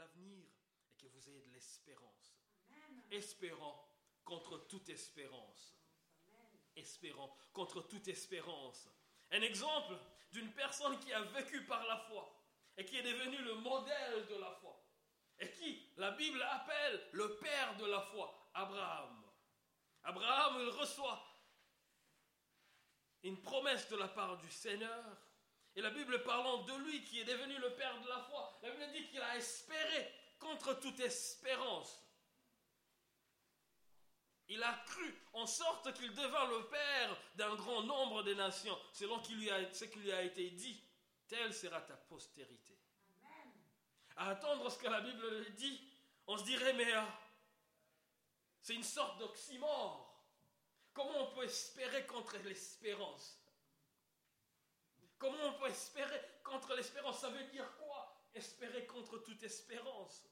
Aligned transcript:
l'avenir 0.00 0.46
et 0.88 0.94
que 0.96 1.06
vous 1.08 1.28
ayez 1.28 1.42
de 1.42 1.52
l'espérance. 1.52 2.36
Espérant 3.10 3.86
contre 4.24 4.66
toute 4.66 4.88
espérance. 4.88 5.76
Espérant 6.74 7.36
contre 7.52 7.82
toute 7.82 8.08
espérance. 8.08 8.88
Un 9.30 9.42
exemple 9.42 9.94
d'une 10.32 10.52
personne 10.52 10.98
qui 11.00 11.12
a 11.12 11.22
vécu 11.22 11.64
par 11.66 11.86
la 11.86 11.98
foi 11.98 12.24
et 12.76 12.84
qui 12.84 12.96
est 12.96 13.02
devenu 13.02 13.38
le 13.38 13.54
modèle 13.56 14.26
de 14.28 14.36
la 14.36 14.50
foi. 14.52 14.76
Et 15.38 15.50
qui, 15.52 15.92
la 15.96 16.12
Bible 16.12 16.42
appelle 16.42 17.08
le 17.12 17.36
père 17.36 17.76
de 17.76 17.86
la 17.86 18.00
foi, 18.02 18.50
Abraham. 18.54 19.24
Abraham, 20.02 20.62
il 20.62 20.68
reçoit 20.68 21.22
une 23.22 23.40
promesse 23.42 23.88
de 23.88 23.96
la 23.96 24.08
part 24.08 24.38
du 24.38 24.50
Seigneur. 24.50 25.16
Et 25.76 25.82
la 25.82 25.90
Bible 25.90 26.22
parlant 26.24 26.62
de 26.64 26.74
lui 26.84 27.04
qui 27.04 27.20
est 27.20 27.24
devenu 27.24 27.56
le 27.58 27.74
père 27.74 28.00
de 28.00 28.08
la 28.08 28.20
foi, 28.20 28.58
la 28.62 28.70
Bible 28.70 28.92
dit 28.92 29.08
qu'il 29.08 29.20
a 29.20 29.36
espéré 29.36 30.12
contre 30.38 30.78
toute 30.80 30.98
espérance. 31.00 32.00
Il 34.48 34.62
a 34.64 34.72
cru 34.84 35.14
en 35.32 35.46
sorte 35.46 35.92
qu'il 35.94 36.12
devint 36.12 36.48
le 36.48 36.66
père 36.66 37.16
d'un 37.36 37.54
grand 37.54 37.84
nombre 37.84 38.24
de 38.24 38.34
nations, 38.34 38.76
selon 38.92 39.22
ce 39.22 39.28
qui 39.84 39.98
lui 40.00 40.12
a 40.12 40.22
été 40.22 40.50
dit. 40.50 40.82
Telle 41.28 41.54
sera 41.54 41.80
ta 41.82 41.94
postérité. 41.94 42.76
À 44.16 44.30
attendre 44.30 44.68
ce 44.68 44.78
que 44.78 44.88
la 44.88 45.00
Bible 45.00 45.54
dit, 45.54 45.80
on 46.26 46.36
se 46.36 46.42
dirait, 46.42 46.72
mais 46.72 46.92
euh, 46.92 47.02
c'est 48.60 48.74
une 48.74 48.82
sorte 48.82 49.18
d'oxymore. 49.20 50.20
Comment 50.92 51.30
on 51.30 51.34
peut 51.34 51.44
espérer 51.44 52.04
contre 52.06 52.36
l'espérance? 52.38 53.39
Comment 55.20 55.48
on 55.48 55.52
peut 55.52 55.68
espérer 55.68 56.18
contre 56.42 56.74
l'espérance 56.74 57.20
Ça 57.20 57.28
veut 57.28 57.44
dire 57.44 57.70
quoi? 57.76 58.26
Espérer 58.34 58.86
contre 58.86 59.18
toute 59.18 59.42
espérance. 59.42 60.24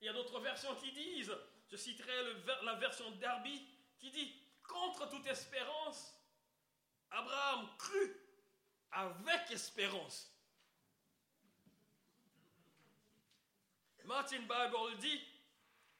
Il 0.00 0.06
y 0.06 0.08
a 0.08 0.14
d'autres 0.14 0.40
versions 0.40 0.74
qui 0.76 0.90
disent, 0.92 1.36
je 1.70 1.76
citerai 1.76 2.12
la 2.62 2.74
version 2.76 3.10
d'Arby, 3.12 3.68
qui 3.98 4.10
dit, 4.10 4.34
contre 4.66 5.10
toute 5.10 5.26
espérance, 5.26 6.14
Abraham 7.10 7.68
crut 7.76 8.16
avec 8.92 9.50
espérance. 9.50 10.32
Martin 14.04 14.40
Bible 14.40 14.98
dit, 15.00 15.20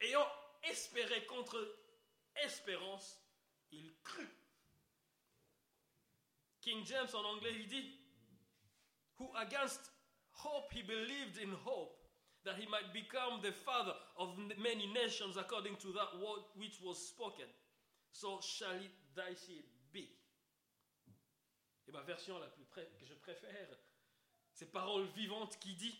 ayant 0.01 0.27
espéré 0.62 1.27
contre 1.27 1.79
espérance, 2.36 3.23
il 3.70 3.95
crut. 4.03 4.42
King 6.62 6.84
James 6.86 7.08
en 7.14 7.24
anglais, 7.24 7.55
il 7.58 7.66
dit, 7.66 7.91
who 9.18 9.30
against 9.36 9.91
hope 10.32 10.72
he 10.72 10.82
believed 10.82 11.38
in 11.38 11.52
hope, 11.64 11.98
that 12.44 12.56
he 12.56 12.66
might 12.66 12.92
become 12.92 13.41
the 13.42 13.52
father 13.52 13.94
of 14.16 14.36
many 14.58 14.86
nations 14.86 15.36
according 15.36 15.77
to 15.77 15.92
that 15.92 16.18
word 16.18 16.42
which 16.56 16.80
was 16.83 16.96
spoken. 16.96 17.46
So 18.12 18.40
shall 18.40 18.74
it 18.77 18.90
thy 19.14 19.34
seed 19.34 19.64
be. 19.92 20.08
Et 21.86 21.92
ma 21.92 22.02
version 22.02 22.38
la 22.38 22.46
plus 22.46 22.66
que 22.74 23.06
je 23.06 23.14
préfère, 23.14 23.68
c'est 24.52 24.70
parole 24.70 25.06
vivante 25.16 25.58
qui 25.58 25.74
dit 25.74 25.98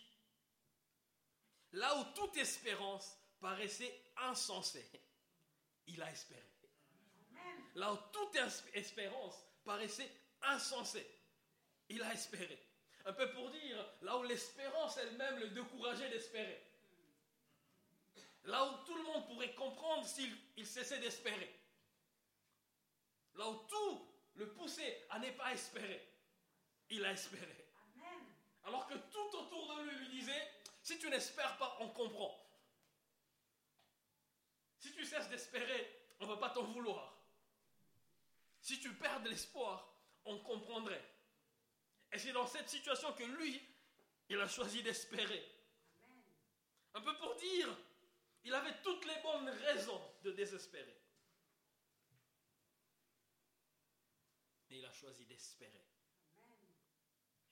Là 1.73 1.97
où 1.97 2.03
toute 2.15 2.37
espérance 2.37 3.17
paraissait 3.39 3.93
insensée, 4.17 4.85
il 5.87 6.01
a 6.01 6.11
espéré. 6.11 6.41
Là 7.75 7.93
où 7.93 7.97
toute 8.11 8.35
espérance 8.73 9.43
paraissait 9.65 10.09
insensée, 10.45 11.07
il 11.89 12.01
a 12.01 12.13
espéré. 12.13 12.59
Un 13.05 13.13
peu 13.13 13.29
pour 13.31 13.49
dire, 13.49 13.85
là 14.01 14.17
où 14.17 14.23
l'espérance 14.23 14.97
elle-même 14.97 15.39
le 15.39 15.49
décourageait 15.49 16.09
d'espérer. 16.09 16.63
Là 18.45 18.65
où 18.65 18.85
tout 18.85 18.95
le 18.95 19.03
monde 19.03 19.25
pourrait 19.27 19.53
comprendre 19.53 20.05
s'il 20.07 20.65
cessait 20.65 20.99
d'espérer. 20.99 21.59
Là 23.35 23.49
où 23.49 23.55
tout 23.67 24.07
le 24.35 24.49
poussait 24.53 25.05
à 25.09 25.19
ne 25.19 25.29
pas 25.31 25.53
espérer, 25.53 26.07
il 26.89 27.03
a 27.05 27.11
espéré. 27.11 27.67
Alors 28.65 28.87
que 28.87 28.93
tout 28.93 29.37
autour 29.37 29.75
de 29.75 29.83
lui 29.83 29.97
lui 29.97 30.19
disait, 30.19 30.51
si 30.81 30.97
tu 30.97 31.09
n'espères 31.09 31.57
pas, 31.57 31.77
on 31.81 31.89
comprend. 31.89 32.39
Si 34.79 34.93
tu 34.93 35.05
cesses 35.05 35.29
d'espérer, 35.29 36.11
on 36.19 36.25
ne 36.25 36.31
va 36.31 36.37
pas 36.37 36.49
t'en 36.49 36.63
vouloir. 36.63 37.17
Si 38.61 38.79
tu 38.79 38.93
perds 38.93 39.21
de 39.21 39.29
l'espoir, 39.29 39.92
on 40.25 40.39
comprendrait. 40.39 41.03
Et 42.11 42.19
c'est 42.19 42.31
dans 42.31 42.47
cette 42.47 42.69
situation 42.69 43.13
que 43.13 43.23
lui, 43.23 43.61
il 44.29 44.39
a 44.39 44.47
choisi 44.47 44.83
d'espérer. 44.83 45.43
Un 46.93 47.01
peu 47.01 47.17
pour 47.17 47.35
dire, 47.35 47.75
il 48.43 48.53
avait 48.53 48.81
toutes 48.81 49.05
les 49.05 49.21
bonnes 49.21 49.49
raisons 49.49 50.01
de 50.23 50.31
désespérer. 50.31 50.97
Mais 54.69 54.77
il 54.77 54.85
a 54.85 54.91
choisi 54.91 55.25
d'espérer. 55.25 55.71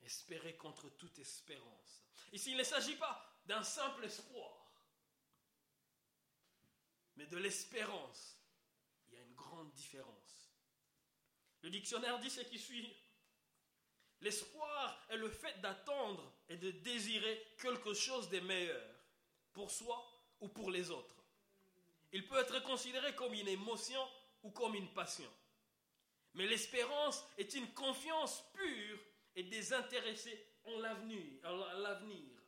Espérer 0.03 0.55
contre 0.57 0.89
toute 0.89 1.17
espérance. 1.19 2.03
Ici, 2.31 2.51
il 2.51 2.57
ne 2.57 2.63
s'agit 2.63 2.95
pas 2.95 3.41
d'un 3.45 3.63
simple 3.63 4.05
espoir, 4.05 4.71
mais 7.15 7.25
de 7.27 7.37
l'espérance. 7.37 8.37
Il 9.07 9.15
y 9.15 9.17
a 9.17 9.21
une 9.21 9.35
grande 9.35 9.71
différence. 9.71 10.20
Le 11.61 11.69
dictionnaire 11.69 12.19
dit 12.19 12.29
ce 12.29 12.41
qui 12.41 12.57
suit. 12.57 12.91
L'espoir 14.21 15.05
est 15.09 15.17
le 15.17 15.29
fait 15.29 15.59
d'attendre 15.61 16.33
et 16.49 16.57
de 16.57 16.71
désirer 16.71 17.55
quelque 17.59 17.93
chose 17.93 18.29
de 18.29 18.39
meilleur 18.39 18.87
pour 19.53 19.71
soi 19.71 20.03
ou 20.39 20.47
pour 20.47 20.71
les 20.71 20.91
autres. 20.91 21.15
Il 22.11 22.27
peut 22.27 22.39
être 22.39 22.61
considéré 22.63 23.15
comme 23.15 23.33
une 23.33 23.47
émotion 23.47 24.05
ou 24.43 24.51
comme 24.51 24.75
une 24.75 24.93
passion. 24.93 25.31
Mais 26.33 26.47
l'espérance 26.47 27.25
est 27.37 27.53
une 27.53 27.73
confiance 27.73 28.43
pure 28.53 28.99
et 29.35 29.43
désintéressée 29.43 30.47
en 30.65 30.79
l'avenir. 30.79 32.39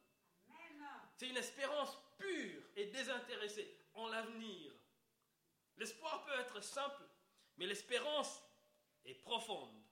C'est 1.18 1.30
une 1.30 1.38
espérance 1.38 1.98
pure 2.18 2.62
et 2.76 2.86
désintéressée 2.88 3.78
en 3.94 4.08
l'avenir. 4.08 4.72
L'espoir 5.78 6.24
peut 6.26 6.40
être 6.40 6.62
simple, 6.62 7.04
mais 7.58 7.66
l'espérance 7.66 8.42
est 9.06 9.16
profonde. 9.16 9.84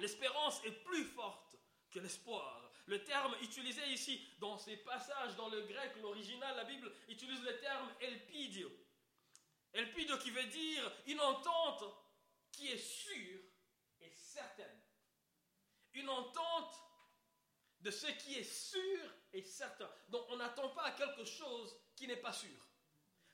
L'espérance 0.00 0.64
est 0.64 0.84
plus 0.84 1.04
forte 1.04 1.56
que 1.90 1.98
l'espoir. 1.98 2.70
Le 2.86 3.02
terme 3.02 3.34
utilisé 3.42 3.84
ici 3.88 4.20
dans 4.38 4.58
ces 4.58 4.76
passages 4.76 5.34
dans 5.36 5.48
le 5.48 5.62
grec, 5.62 5.96
l'original, 6.02 6.54
la 6.56 6.64
Bible 6.64 6.92
utilise 7.08 7.42
le 7.42 7.58
terme 7.58 7.88
elpidio. 8.00 8.70
Elpidio 9.72 10.16
qui 10.18 10.30
veut 10.30 10.46
dire 10.46 10.92
une 11.06 11.20
entente 11.20 11.84
qui 12.52 12.68
est 12.68 12.78
sûre 12.78 13.40
et 14.00 14.12
certaine. 14.14 14.80
Une 15.94 16.08
entente 16.08 16.80
de 17.80 17.90
ce 17.90 18.06
qui 18.06 18.34
est 18.34 18.44
sûr 18.44 19.00
et 19.32 19.42
certain. 19.42 19.90
Donc 20.08 20.24
on 20.28 20.36
n'attend 20.36 20.68
pas 20.70 20.84
à 20.84 20.92
quelque 20.92 21.24
chose 21.24 21.76
qui 21.96 22.06
n'est 22.06 22.16
pas 22.16 22.32
sûr. 22.32 22.66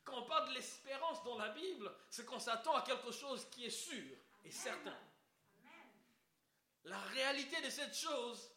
Quand 0.05 0.19
on 0.19 0.27
parle 0.27 0.49
de 0.49 0.55
l'espérance 0.55 1.23
dans 1.25 1.39
la 1.39 1.51
Bible, 1.51 1.95
c'est 2.11 2.25
qu'on 2.25 2.41
s'attend 2.41 2.75
à 2.75 2.83
quelque 2.83 3.13
chose 3.13 3.49
qui 3.51 3.67
est 3.67 3.71
sûr 3.71 4.17
certain. 4.51 4.99
La 6.85 6.99
réalité 6.99 7.61
de 7.63 7.71
cette 7.71 7.97
chose 7.97 8.51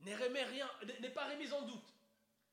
n'est 0.00 1.10
pas 1.10 1.28
remise 1.28 1.52
en 1.52 1.62
doute. 1.62 1.94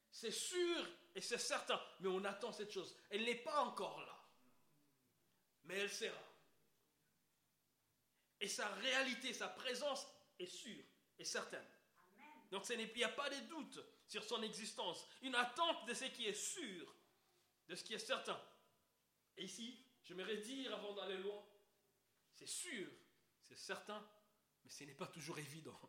C'est 0.09 0.31
sûr 0.31 0.87
et 1.13 1.21
c'est 1.21 1.37
certain, 1.37 1.81
mais 1.99 2.07
on 2.07 2.23
attend 2.23 2.51
cette 2.51 2.71
chose. 2.71 2.95
Elle 3.09 3.25
n'est 3.25 3.35
pas 3.35 3.61
encore 3.61 3.99
là, 4.01 4.17
mais 5.65 5.79
elle 5.79 5.91
sera. 5.91 6.23
Et 8.39 8.47
sa 8.47 8.67
réalité, 8.75 9.33
sa 9.33 9.49
présence 9.49 10.07
est 10.39 10.45
sûre 10.45 10.83
et 11.17 11.25
certaine. 11.25 11.67
Donc 12.51 12.67
il 12.69 12.93
n'y 12.95 13.03
a 13.03 13.09
pas 13.09 13.29
de 13.29 13.39
doute 13.47 13.79
sur 14.07 14.23
son 14.23 14.41
existence. 14.43 15.07
Une 15.21 15.35
attente 15.35 15.85
de 15.85 15.93
ce 15.93 16.05
qui 16.05 16.25
est 16.27 16.33
sûr, 16.33 16.93
de 17.67 17.75
ce 17.75 17.83
qui 17.83 17.93
est 17.93 17.99
certain. 17.99 18.39
Et 19.37 19.45
ici, 19.45 19.84
j'aimerais 20.05 20.37
dire 20.37 20.73
avant 20.73 20.93
d'aller 20.93 21.17
loin, 21.17 21.43
c'est 22.33 22.47
sûr, 22.47 22.87
c'est 23.41 23.57
certain, 23.57 24.07
mais 24.63 24.69
ce 24.69 24.83
n'est 24.83 24.93
pas 24.93 25.07
toujours 25.07 25.37
évident. 25.39 25.79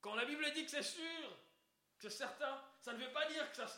Quand 0.00 0.14
la 0.14 0.24
Bible 0.24 0.44
dit 0.54 0.64
que 0.64 0.70
c'est 0.70 0.82
sûr, 0.82 1.38
que 1.98 2.08
c'est 2.08 2.18
certain, 2.18 2.62
ça 2.80 2.92
ne 2.92 3.04
veut 3.04 3.12
pas 3.12 3.28
dire 3.28 3.50
que 3.50 3.56
ça, 3.56 3.68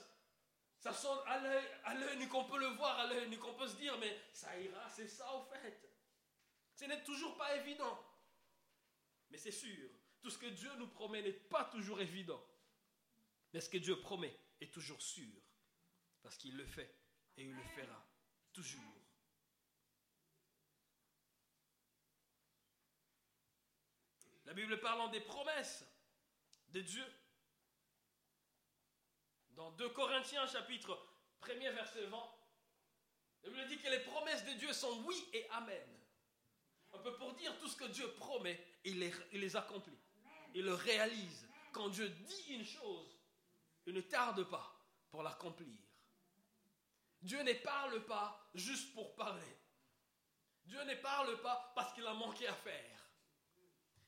ça 0.78 0.92
sonne 0.92 1.18
à 1.26 1.94
l'œil, 1.94 2.18
ni 2.18 2.28
qu'on 2.28 2.44
peut 2.44 2.58
le 2.58 2.68
voir 2.68 2.98
à 2.98 3.06
l'œil, 3.06 3.28
ni 3.28 3.38
qu'on 3.38 3.54
peut 3.54 3.68
se 3.68 3.76
dire, 3.76 3.98
mais 3.98 4.20
ça 4.32 4.58
ira, 4.58 4.88
c'est 4.88 5.08
ça 5.08 5.34
au 5.34 5.44
fait. 5.44 5.80
Ce 6.74 6.84
n'est 6.84 7.02
toujours 7.04 7.36
pas 7.36 7.56
évident. 7.56 7.98
Mais 9.30 9.38
c'est 9.38 9.52
sûr, 9.52 9.90
tout 10.22 10.30
ce 10.30 10.38
que 10.38 10.46
Dieu 10.46 10.74
nous 10.76 10.88
promet 10.88 11.22
n'est 11.22 11.32
pas 11.32 11.64
toujours 11.66 12.00
évident. 12.00 12.42
Mais 13.52 13.60
ce 13.60 13.68
que 13.68 13.78
Dieu 13.78 14.00
promet 14.00 14.34
est 14.60 14.72
toujours 14.72 15.00
sûr. 15.00 15.40
Parce 16.22 16.36
qu'il 16.36 16.56
le 16.56 16.66
fait 16.66 16.99
et 17.40 17.44
il 17.44 17.54
le 17.54 17.62
fera 17.62 18.06
toujours. 18.52 18.80
La 24.44 24.52
Bible 24.52 24.78
parlant 24.80 25.08
des 25.08 25.20
promesses 25.20 25.86
de 26.68 26.82
Dieu. 26.82 27.04
Dans 29.50 29.70
2 29.72 29.88
Corinthiens 29.90 30.46
chapitre 30.46 30.98
1er 31.42 31.72
verset 31.72 32.04
20, 32.06 32.18
la 33.42 33.50
Bible 33.50 33.68
dit 33.68 33.78
que 33.78 33.88
les 33.88 34.00
promesses 34.00 34.44
de 34.44 34.52
Dieu 34.52 34.72
sont 34.72 35.02
oui 35.04 35.16
et 35.32 35.48
amen. 35.50 35.88
On 36.92 36.98
peut 36.98 37.16
pour 37.16 37.32
dire 37.34 37.56
tout 37.58 37.68
ce 37.68 37.76
que 37.76 37.86
Dieu 37.86 38.12
promet, 38.14 38.62
il 38.84 38.98
les, 38.98 39.12
il 39.32 39.40
les 39.40 39.56
accomplit. 39.56 39.98
Il 40.54 40.64
le 40.64 40.74
réalise. 40.74 41.48
Quand 41.72 41.88
Dieu 41.88 42.08
dit 42.08 42.54
une 42.54 42.64
chose, 42.64 43.16
il 43.86 43.94
ne 43.94 44.00
tarde 44.00 44.42
pas 44.44 44.76
pour 45.10 45.22
l'accomplir. 45.22 45.89
Dieu 47.22 47.42
ne 47.42 47.52
parle 47.52 48.04
pas 48.06 48.48
juste 48.54 48.94
pour 48.94 49.14
parler. 49.14 49.56
Dieu 50.64 50.82
ne 50.84 50.94
parle 50.96 51.40
pas 51.42 51.72
parce 51.74 51.92
qu'il 51.92 52.06
a 52.06 52.14
manqué 52.14 52.46
à 52.46 52.54
faire. 52.54 53.00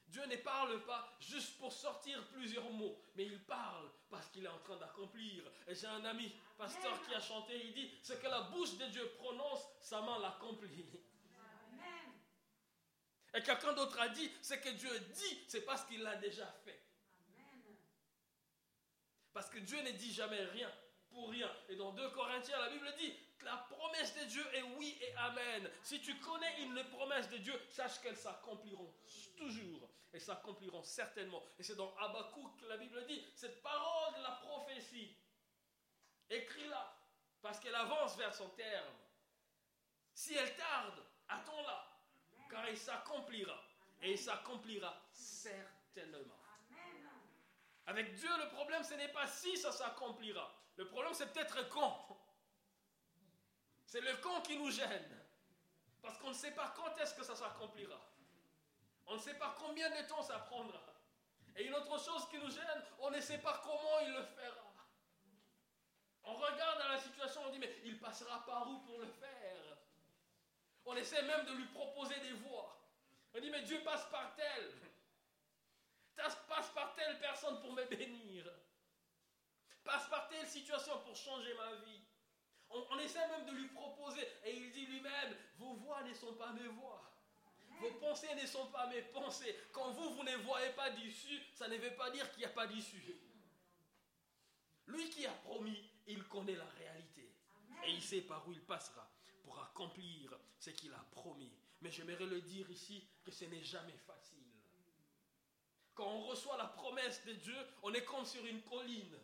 Dieu 0.07 0.25
ne 0.27 0.37
parle 0.37 0.85
pas 0.85 1.17
juste 1.21 1.59
pour 1.59 1.73
sortir 1.73 2.23
plusieurs 2.29 2.71
mots, 2.71 3.03
mais 3.15 3.25
il 3.25 3.43
parle 3.45 3.91
parce 4.11 4.29
qu'il 4.29 4.45
est 4.45 4.49
en 4.49 4.59
train 4.59 4.77
d'accomplir. 4.77 5.51
Et 5.67 5.75
j'ai 5.75 5.87
un 5.87 6.05
ami, 6.05 6.35
pasteur, 6.59 7.01
qui 7.07 7.15
a 7.15 7.21
chanté, 7.21 7.59
il 7.65 7.73
dit, 7.73 7.91
ce 8.03 8.13
que 8.13 8.27
la 8.27 8.43
bouche 8.43 8.77
de 8.77 8.87
Dieu 8.87 9.09
prononce, 9.17 9.67
sa 9.81 10.03
main 10.03 10.19
l'accomplit. 10.19 11.01
Et 13.35 13.43
quelqu'un 13.43 13.73
d'autre 13.73 13.99
a 14.01 14.11
dit, 14.11 14.31
ce 14.43 14.55
que 14.55 14.69
Dieu 14.69 15.01
dit, 15.01 15.45
c'est 15.49 15.63
parce 15.63 15.85
qu'il 15.87 16.03
l'a 16.03 16.17
déjà 16.17 16.47
fait. 16.65 16.85
Parce 19.33 19.49
que 19.49 19.61
Dieu 19.61 19.81
ne 19.81 19.93
dit 19.93 20.13
jamais 20.13 20.45
rien 20.45 20.71
pour 21.13 21.31
rien. 21.31 21.51
Et 21.69 21.77
dans 21.77 21.93
2 21.93 22.11
Corinthiens, 22.11 22.59
la 22.59 22.69
Bible 22.69 22.93
dit, 22.99 23.15
la 23.43 23.57
promesse 23.57 24.15
de 24.17 24.25
Dieu 24.25 24.45
est 24.55 24.63
oui 24.63 24.99
et 25.01 25.15
amen. 25.17 25.71
Si 25.83 26.01
tu 26.01 26.19
connais 26.21 26.63
une 26.63 26.83
promesse 26.91 27.29
de 27.29 27.39
Dieu, 27.39 27.61
sache 27.69 28.01
qu'elles 28.01 28.17
s'accompliront 28.17 28.95
toujours. 29.37 29.89
Elles 30.13 30.21
s'accompliront 30.21 30.83
certainement. 30.83 31.43
Et 31.59 31.63
c'est 31.63 31.75
dans 31.75 31.95
Habakkuk 31.97 32.61
que 32.61 32.67
la 32.67 32.77
Bible 32.77 33.05
dit, 33.07 33.25
cette 33.35 33.63
parole 33.63 34.15
de 34.15 34.23
la 34.23 34.33
prophétie, 34.33 35.17
écris-la, 36.29 36.97
parce 37.41 37.59
qu'elle 37.59 37.75
avance 37.75 38.17
vers 38.17 38.35
son 38.35 38.49
terme. 38.51 38.95
Si 40.15 40.35
elle 40.35 40.55
tarde, 40.57 41.03
attends-la, 41.29 41.89
car 42.51 42.67
elle 42.67 42.77
s'accomplira. 42.77 43.59
Et 44.03 44.13
elle 44.13 44.19
s'accomplira 44.19 45.01
certainement. 45.13 46.37
Avec 47.87 48.15
Dieu, 48.15 48.31
le 48.39 48.49
problème, 48.51 48.85
ce 48.85 48.95
n'est 48.95 49.13
pas 49.13 49.27
si 49.27 49.57
ça 49.57 49.73
s'accomplira. 49.73 50.62
Le 50.77 50.87
problème, 50.87 51.15
c'est 51.15 51.33
peut-être 51.33 51.69
quand. 51.69 52.09
C'est 53.85 54.01
le 54.01 54.17
quand 54.17 54.41
qui 54.43 54.57
nous 54.57 54.71
gêne. 54.71 55.21
Parce 56.01 56.19
qu'on 56.19 56.31
ne 56.31 56.35
sait 56.35 56.53
pas 56.53 56.73
quand 56.75 56.97
est-ce 56.99 57.15
que 57.15 57.23
ça 57.23 57.37
s'accomplira. 57.37 58.01
On 59.07 59.15
ne 59.15 59.21
sait 59.21 59.35
pas 59.35 59.55
combien 59.59 59.91
de 59.91 60.09
temps 60.09 60.23
ça 60.23 60.39
prendra. 60.39 60.83
Et 61.57 61.67
une 61.67 61.75
autre 61.75 62.03
chose 62.03 62.29
qui 62.31 62.39
nous 62.39 62.51
gêne, 62.51 62.85
on 62.99 63.11
ne 63.11 63.21
sait 63.21 63.39
pas 63.39 63.61
comment 63.63 64.01
il 64.01 64.13
le 64.13 64.23
fera. 64.23 64.73
On 66.25 66.35
regarde 66.35 66.81
à 66.81 66.89
la 66.89 66.99
situation, 66.99 67.43
on 67.45 67.51
dit, 67.51 67.59
mais 67.59 67.81
il 67.85 67.99
passera 67.99 68.45
par 68.47 68.69
où 68.71 68.79
pour 68.81 68.99
le 68.99 69.07
faire? 69.07 69.77
On 70.85 70.97
essaie 70.97 71.23
même 71.23 71.45
de 71.47 71.53
lui 71.53 71.67
proposer 71.67 72.19
des 72.21 72.33
voies. 72.33 72.81
On 73.35 73.41
dit, 73.41 73.51
mais 73.51 73.63
Dieu 73.63 73.83
passe 73.85 74.07
par 74.11 74.35
tel. 74.35 74.73
Passe 76.17 76.71
par 76.75 76.95
telle 76.95 77.19
personne 77.19 77.61
pour 77.61 77.73
me 77.73 77.85
bénir. 77.85 78.47
Passe 79.85 80.09
par 80.09 80.29
telle 80.29 80.47
situation 80.47 80.99
pour 81.01 81.17
changer 81.17 81.55
ma 81.55 81.75
vie. 81.85 82.01
On, 82.71 82.99
essaie 82.99 83.27
même 83.29 83.47
de 83.47 83.53
lui 83.53 83.69
proposer. 83.69 84.27
Et 84.45 84.57
il 84.57 84.73
dit 84.73 84.87
lui-même, 84.87 85.37
vos 85.59 85.75
voix 85.75 86.03
ne 86.03 86.15
sont 86.15 86.35
pas 86.35 86.53
mes 86.53 86.69
voix. 86.69 87.03
Vos 87.81 87.91
pensées 87.99 88.35
ne 88.41 88.47
sont 88.47 88.67
pas 88.67 88.87
mes 88.87 89.03
pensées. 89.03 89.59
Quand 89.73 89.91
vous, 89.91 90.15
vous 90.15 90.23
ne 90.23 90.37
voyez 90.37 90.71
pas 90.71 90.91
d'issue, 90.91 91.41
ça 91.55 91.69
ne 91.69 91.77
veut 91.77 91.95
pas 91.97 92.11
dire 92.11 92.31
qu'il 92.31 92.41
n'y 92.41 92.47
a 92.47 92.51
pas 92.51 92.67
d'issue. 92.67 93.17
Lui 94.87 95.11
qui 95.11 95.27
a 95.27 95.33
promis, 95.33 95.91
il 96.07 96.23
connaît 96.25 96.55
la 96.55 96.69
réalité. 96.79 97.31
Et 97.85 97.91
il 97.93 98.03
sait 98.03 98.23
par 98.23 98.47
où 98.47 98.53
il 98.53 98.63
passera 98.63 99.11
pour 99.43 99.61
accomplir 99.61 100.39
ce 100.59 100.71
qu'il 100.71 100.93
a 100.93 101.05
promis. 101.11 101.53
Mais 101.81 101.91
j'aimerais 101.91 102.27
le 102.27 102.41
dire 102.41 102.71
ici 102.71 103.05
que 103.25 103.33
ce 103.33 103.45
n'est 103.47 103.65
jamais 103.65 103.97
facile. 104.07 104.39
Quand 105.95 106.07
on 106.07 106.23
reçoit 106.23 106.57
la 106.57 106.67
promesse 106.67 107.25
de 107.27 107.33
Dieu, 107.33 107.57
on 107.83 107.93
est 107.93 108.05
comme 108.05 108.25
sur 108.25 108.45
une 108.47 108.63
colline. 108.63 109.19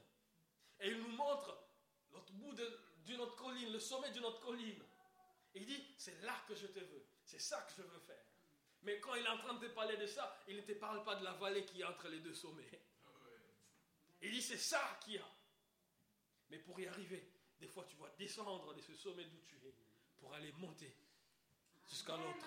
Et 0.80 0.90
il 0.90 0.98
nous 0.98 1.16
montre 1.16 1.58
l'autre 2.12 2.32
bout 2.32 2.54
d'une 3.04 3.20
autre 3.20 3.36
colline, 3.36 3.72
le 3.72 3.80
sommet 3.80 4.10
d'une 4.10 4.24
autre 4.24 4.40
colline. 4.40 4.82
il 5.54 5.66
dit, 5.66 5.94
c'est 5.96 6.20
là 6.22 6.34
que 6.46 6.54
je 6.54 6.66
te 6.66 6.78
veux. 6.78 7.06
C'est 7.24 7.40
ça 7.40 7.60
que 7.62 7.72
je 7.76 7.82
veux 7.82 8.00
faire. 8.00 8.24
Mais 8.82 9.00
quand 9.00 9.14
il 9.14 9.24
est 9.24 9.28
en 9.28 9.38
train 9.38 9.54
de 9.54 9.66
te 9.66 9.72
parler 9.72 9.96
de 9.96 10.06
ça, 10.06 10.40
il 10.46 10.56
ne 10.56 10.62
te 10.62 10.72
parle 10.72 11.02
pas 11.04 11.16
de 11.16 11.24
la 11.24 11.32
vallée 11.32 11.64
qui 11.64 11.80
est 11.80 11.84
entre 11.84 12.08
les 12.08 12.20
deux 12.20 12.34
sommets. 12.34 12.68
Il 14.22 14.30
dit, 14.30 14.42
c'est 14.42 14.58
ça 14.58 14.98
qu'il 15.02 15.14
y 15.14 15.18
a. 15.18 15.28
Mais 16.50 16.58
pour 16.58 16.78
y 16.80 16.86
arriver, 16.86 17.30
des 17.60 17.68
fois 17.68 17.84
tu 17.84 17.96
dois 17.96 18.10
descendre 18.18 18.74
de 18.74 18.80
ce 18.80 18.94
sommet 18.94 19.24
d'où 19.24 19.40
tu 19.46 19.56
es 19.66 19.74
pour 20.16 20.34
aller 20.34 20.52
monter 20.52 20.94
jusqu'à 21.86 22.16
l'autre. 22.16 22.46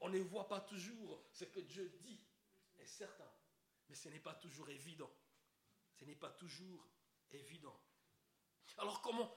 On 0.00 0.08
ne 0.08 0.18
voit 0.20 0.48
pas 0.48 0.60
toujours 0.60 1.24
ce 1.32 1.44
que 1.44 1.60
Dieu 1.60 1.88
dit, 2.00 2.20
est 2.78 2.86
certain. 2.86 3.30
Mais 3.88 3.94
ce 3.94 4.08
n'est 4.08 4.20
pas 4.20 4.34
toujours 4.34 4.68
évident. 4.68 5.10
Ce 5.94 6.04
n'est 6.04 6.14
pas 6.14 6.30
toujours 6.30 6.86
évident. 7.30 7.78
Alors 8.78 9.00
comment 9.00 9.32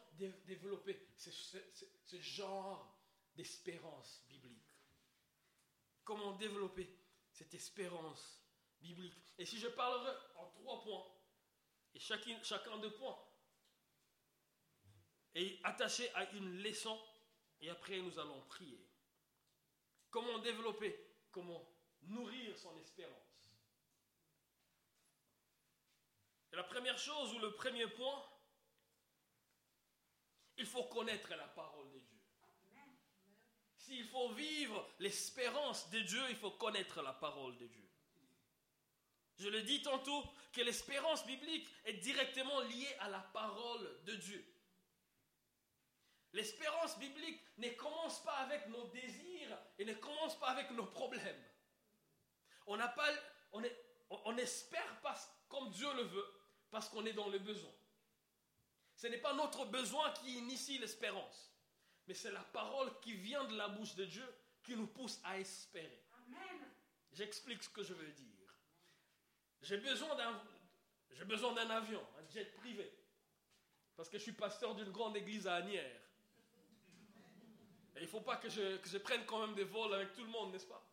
développer 0.45 1.07
ce, 1.15 2.19
genre 2.19 2.99
d'espérance 3.35 4.23
biblique? 4.27 4.75
Comment 6.03 6.33
développer 6.33 6.89
cette 7.31 7.53
espérance 7.53 8.41
biblique? 8.81 9.15
Et 9.37 9.45
si 9.45 9.59
je 9.59 9.67
parlerai 9.67 10.15
en 10.35 10.49
trois 10.49 10.81
points, 10.81 11.05
et 11.93 11.99
chacun, 11.99 12.41
chacun 12.43 12.77
de 12.77 12.89
points 12.89 13.17
est 15.35 15.59
attaché 15.63 16.09
à 16.15 16.29
une 16.31 16.61
leçon, 16.61 16.99
et 17.61 17.69
après 17.69 18.01
nous 18.01 18.19
allons 18.19 18.41
prier. 18.47 18.85
Comment 20.09 20.39
développer, 20.39 20.99
comment 21.31 21.65
nourrir 22.01 22.57
son 22.57 22.77
espérance? 22.79 23.28
La 26.53 26.63
première 26.63 26.97
chose 26.97 27.33
ou 27.33 27.39
le 27.39 27.53
premier 27.53 27.87
point, 27.87 28.25
il 30.57 30.65
faut 30.65 30.83
connaître 30.85 31.29
la 31.35 31.47
parole 31.47 31.89
de 31.91 31.99
Dieu. 31.99 32.19
S'il 33.77 34.05
faut 34.05 34.29
vivre 34.33 34.87
l'espérance 34.99 35.89
de 35.89 35.99
Dieu, 36.01 36.21
il 36.29 36.35
faut 36.35 36.51
connaître 36.51 37.01
la 37.01 37.13
parole 37.13 37.57
de 37.57 37.67
Dieu. 37.67 37.89
Je 39.37 39.47
le 39.47 39.61
dis 39.61 39.81
tantôt 39.81 40.23
que 40.51 40.61
l'espérance 40.61 41.25
biblique 41.25 41.67
est 41.85 41.93
directement 41.93 42.59
liée 42.61 42.95
à 42.99 43.09
la 43.09 43.19
parole 43.19 44.03
de 44.03 44.15
Dieu. 44.15 44.45
L'espérance 46.33 46.99
biblique 46.99 47.41
ne 47.57 47.69
commence 47.69 48.21
pas 48.23 48.35
avec 48.37 48.67
nos 48.67 48.87
désirs 48.89 49.57
et 49.77 49.85
ne 49.85 49.93
commence 49.93 50.37
pas 50.39 50.49
avec 50.49 50.69
nos 50.71 50.85
problèmes. 50.85 51.43
On 52.67 52.77
pas, 52.77 53.09
on, 53.53 53.63
on 54.09 54.35
pas 55.01 55.15
comme 55.47 55.71
Dieu 55.71 55.91
le 55.95 56.03
veut 56.03 56.38
parce 56.71 56.89
qu'on 56.89 57.05
est 57.05 57.13
dans 57.13 57.29
le 57.29 57.39
besoin. 57.39 57.71
Ce 58.95 59.07
n'est 59.07 59.17
pas 59.17 59.33
notre 59.33 59.65
besoin 59.65 60.11
qui 60.13 60.37
initie 60.37 60.77
l'espérance, 60.77 61.53
mais 62.07 62.13
c'est 62.13 62.31
la 62.31 62.43
parole 62.43 62.91
qui 62.99 63.13
vient 63.13 63.45
de 63.45 63.55
la 63.55 63.69
bouche 63.69 63.95
de 63.95 64.05
Dieu 64.05 64.27
qui 64.63 64.75
nous 64.75 64.87
pousse 64.87 65.19
à 65.23 65.39
espérer. 65.39 66.03
J'explique 67.13 67.63
ce 67.63 67.69
que 67.69 67.83
je 67.83 67.93
veux 67.93 68.11
dire. 68.11 68.25
J'ai 69.61 69.77
besoin 69.77 70.15
d'un, 70.15 70.41
j'ai 71.11 71.25
besoin 71.25 71.53
d'un 71.53 71.69
avion, 71.69 72.05
un 72.19 72.29
jet 72.29 72.45
privé, 72.57 72.91
parce 73.95 74.09
que 74.09 74.17
je 74.17 74.23
suis 74.23 74.31
pasteur 74.33 74.75
d'une 74.75 74.91
grande 74.91 75.17
église 75.17 75.47
à 75.47 75.55
Agnières. 75.55 76.01
Et 77.95 77.99
il 77.99 78.03
ne 78.03 78.07
faut 78.07 78.21
pas 78.21 78.37
que 78.37 78.49
je, 78.49 78.77
que 78.77 78.87
je 78.87 78.97
prenne 78.97 79.25
quand 79.25 79.45
même 79.45 79.55
des 79.55 79.63
vols 79.63 79.93
avec 79.93 80.13
tout 80.13 80.23
le 80.23 80.29
monde, 80.29 80.51
n'est-ce 80.53 80.67
pas? 80.67 80.85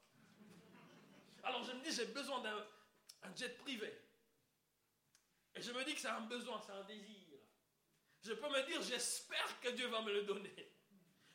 Alors 1.42 1.62
je 1.62 1.73
me 1.73 1.80
dis, 1.83 1.92
j'ai 1.92 2.06
besoin 2.06 2.40
d'un 2.40 2.66
jet 3.37 3.56
privé. 3.59 3.92
Et 5.56 5.62
je 5.62 5.72
me 5.72 5.84
dis 5.84 5.94
que 5.94 6.00
c'est 6.00 6.08
un 6.08 6.20
besoin, 6.22 6.60
c'est 6.64 6.72
un 6.72 6.84
désir. 6.84 7.16
Je 8.22 8.32
peux 8.34 8.48
me 8.48 8.66
dire, 8.66 8.82
j'espère 8.82 9.60
que 9.60 9.70
Dieu 9.70 9.86
va 9.86 10.02
me 10.02 10.12
le 10.12 10.22
donner. 10.25 10.72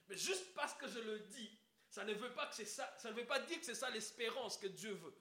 Mais 0.08 0.18
juste 0.18 0.54
parce 0.54 0.74
que 0.76 0.88
je 0.88 1.00
le 1.00 1.20
dis, 1.20 1.58
ça 1.90 2.04
ne 2.04 2.14
veut 2.14 2.32
pas 2.34 2.48
que 2.48 2.64
ça, 2.66 2.96
ça 2.98 3.10
ne 3.10 3.16
veut 3.16 3.26
pas 3.26 3.40
dire 3.40 3.60
que 3.60 3.66
c'est 3.66 3.76
ça 3.76 3.90
l'espérance 3.90 4.58
que 4.58 4.68
Dieu 4.68 4.92
veut. 4.94 5.16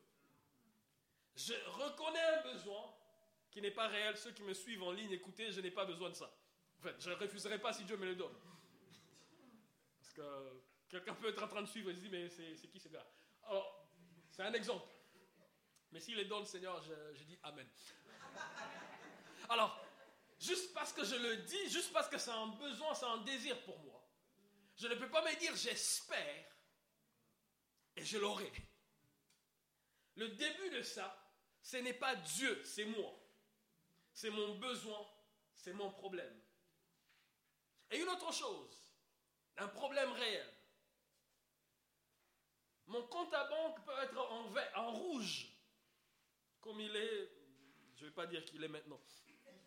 Je 1.35 1.55
reconnais 1.69 2.21
un 2.21 2.43
besoin 2.53 2.95
qui 3.51 3.63
n'est 3.63 3.71
pas 3.71 3.89
réel. 3.89 4.17
Ceux 4.17 4.33
qui 4.33 4.43
me 4.43 4.53
suivent 4.53 4.83
en 4.83 4.93
ligne, 4.93 5.13
écoutez, 5.13 5.51
je 5.51 5.61
n'ai 5.61 5.71
pas 5.71 5.85
besoin 5.85 6.11
de 6.11 6.15
ça. 6.15 6.31
En 6.79 6.83
fait, 6.83 6.97
je 6.99 7.11
ne 7.11 7.15
refuserai 7.15 7.59
pas 7.59 7.73
si 7.73 7.85
Dieu 7.85 7.97
me 7.97 8.07
le 8.07 8.17
donne. 8.17 8.35
Parce 9.99 10.13
que 10.13 10.63
quelqu'un 10.89 11.15
peut 11.15 11.29
être 11.29 11.43
en 11.43 11.49
train 11.49 11.63
de 11.63 11.69
suivre 11.69 11.91
et 11.91 11.95
se 11.95 12.01
dire, 12.01 12.11
mais 12.11 12.29
c'est 12.29 12.69
qui 12.69 12.79
ce 12.79 12.89
gars? 12.89 13.07
Alors, 13.45 13.89
c'est 14.31 14.43
un 14.43 14.53
exemple. 14.53 14.93
Mais 15.93 16.01
s'il 16.01 16.19
est 16.19 16.25
donne, 16.27 16.45
Seigneur, 16.45 16.83
je 16.83 17.25
dis 17.25 17.39
Amen. 17.43 17.67
Alors, 19.51 19.77
juste 20.39 20.73
parce 20.73 20.93
que 20.93 21.05
je 21.05 21.17
le 21.17 21.39
dis, 21.39 21.71
juste 21.71 21.93
parce 21.93 22.09
que 22.09 22.19
c'est 22.19 22.31
un 22.31 22.47
besoin, 22.47 22.95
c'est 22.95 23.05
un 23.05 23.19
désir 23.19 23.61
pour 23.65 23.79
moi, 23.81 24.01
je 24.77 24.87
ne 24.87 24.95
peux 24.95 25.11
pas 25.11 25.23
me 25.23 25.39
dire 25.39 25.55
j'espère 25.57 26.47
et 27.97 28.05
je 28.05 28.17
l'aurai. 28.17 28.51
Le 30.15 30.29
début 30.29 30.71
de 30.71 30.83
ça, 30.83 31.21
ce 31.63 31.79
n'est 31.79 31.95
pas 31.95 32.15
Dieu, 32.15 32.63
c'est 32.65 32.85
moi. 32.85 33.13
C'est 34.13 34.31
mon 34.31 34.57
besoin, 34.57 35.05
c'est 35.55 35.73
mon 35.73 35.91
problème. 35.91 36.41
Et 37.91 37.99
une 37.99 38.09
autre 38.09 38.33
chose, 38.33 38.93
un 39.57 39.69
problème 39.69 40.13
réel. 40.13 40.55
Mon 42.87 43.07
compte 43.09 43.35
à 43.35 43.45
banque 43.45 43.85
peut 43.85 43.99
être 44.03 44.19
en, 44.19 44.53
en 44.77 44.93
rouge, 44.93 45.49
comme 46.61 46.81
il 46.81 46.95
est, 46.95 47.33
je 47.97 48.05
ne 48.05 48.11
vais 48.11 48.15
pas 48.15 48.27
dire 48.27 48.45
qu'il 48.45 48.63
est 48.63 48.69
maintenant, 48.69 49.01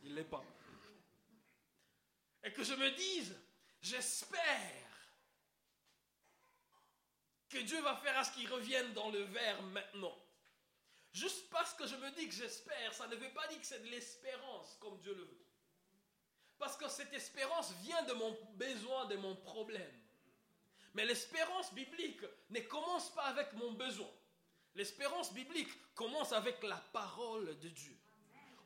il 0.03 0.11
ne 0.11 0.15
l'est 0.15 0.23
pas. 0.23 0.43
Et 2.43 2.51
que 2.51 2.63
je 2.63 2.73
me 2.73 2.89
dise, 2.91 3.35
j'espère 3.81 4.83
que 7.49 7.59
Dieu 7.59 7.81
va 7.81 7.95
faire 7.97 8.17
à 8.17 8.23
ce 8.23 8.33
qu'il 8.33 8.51
revienne 8.51 8.93
dans 8.93 9.09
le 9.09 9.21
vert 9.23 9.61
maintenant. 9.63 10.17
Juste 11.13 11.49
parce 11.49 11.73
que 11.75 11.85
je 11.85 11.95
me 11.95 12.09
dis 12.11 12.27
que 12.27 12.33
j'espère, 12.33 12.93
ça 12.93 13.07
ne 13.07 13.15
veut 13.15 13.31
pas 13.33 13.47
dire 13.47 13.59
que 13.59 13.65
c'est 13.65 13.83
de 13.83 13.89
l'espérance 13.89 14.75
comme 14.79 14.99
Dieu 14.99 15.13
le 15.13 15.23
veut. 15.23 15.45
Parce 16.57 16.75
que 16.75 16.89
cette 16.89 17.13
espérance 17.13 17.71
vient 17.83 18.01
de 18.03 18.13
mon 18.13 18.37
besoin, 18.55 19.05
de 19.05 19.15
mon 19.17 19.35
problème. 19.35 20.01
Mais 20.93 21.05
l'espérance 21.05 21.73
biblique 21.73 22.21
ne 22.49 22.59
commence 22.61 23.13
pas 23.13 23.25
avec 23.25 23.53
mon 23.53 23.73
besoin. 23.73 24.09
L'espérance 24.75 25.33
biblique 25.33 25.69
commence 25.93 26.33
avec 26.33 26.61
la 26.63 26.77
parole 26.91 27.59
de 27.59 27.69
Dieu. 27.69 27.97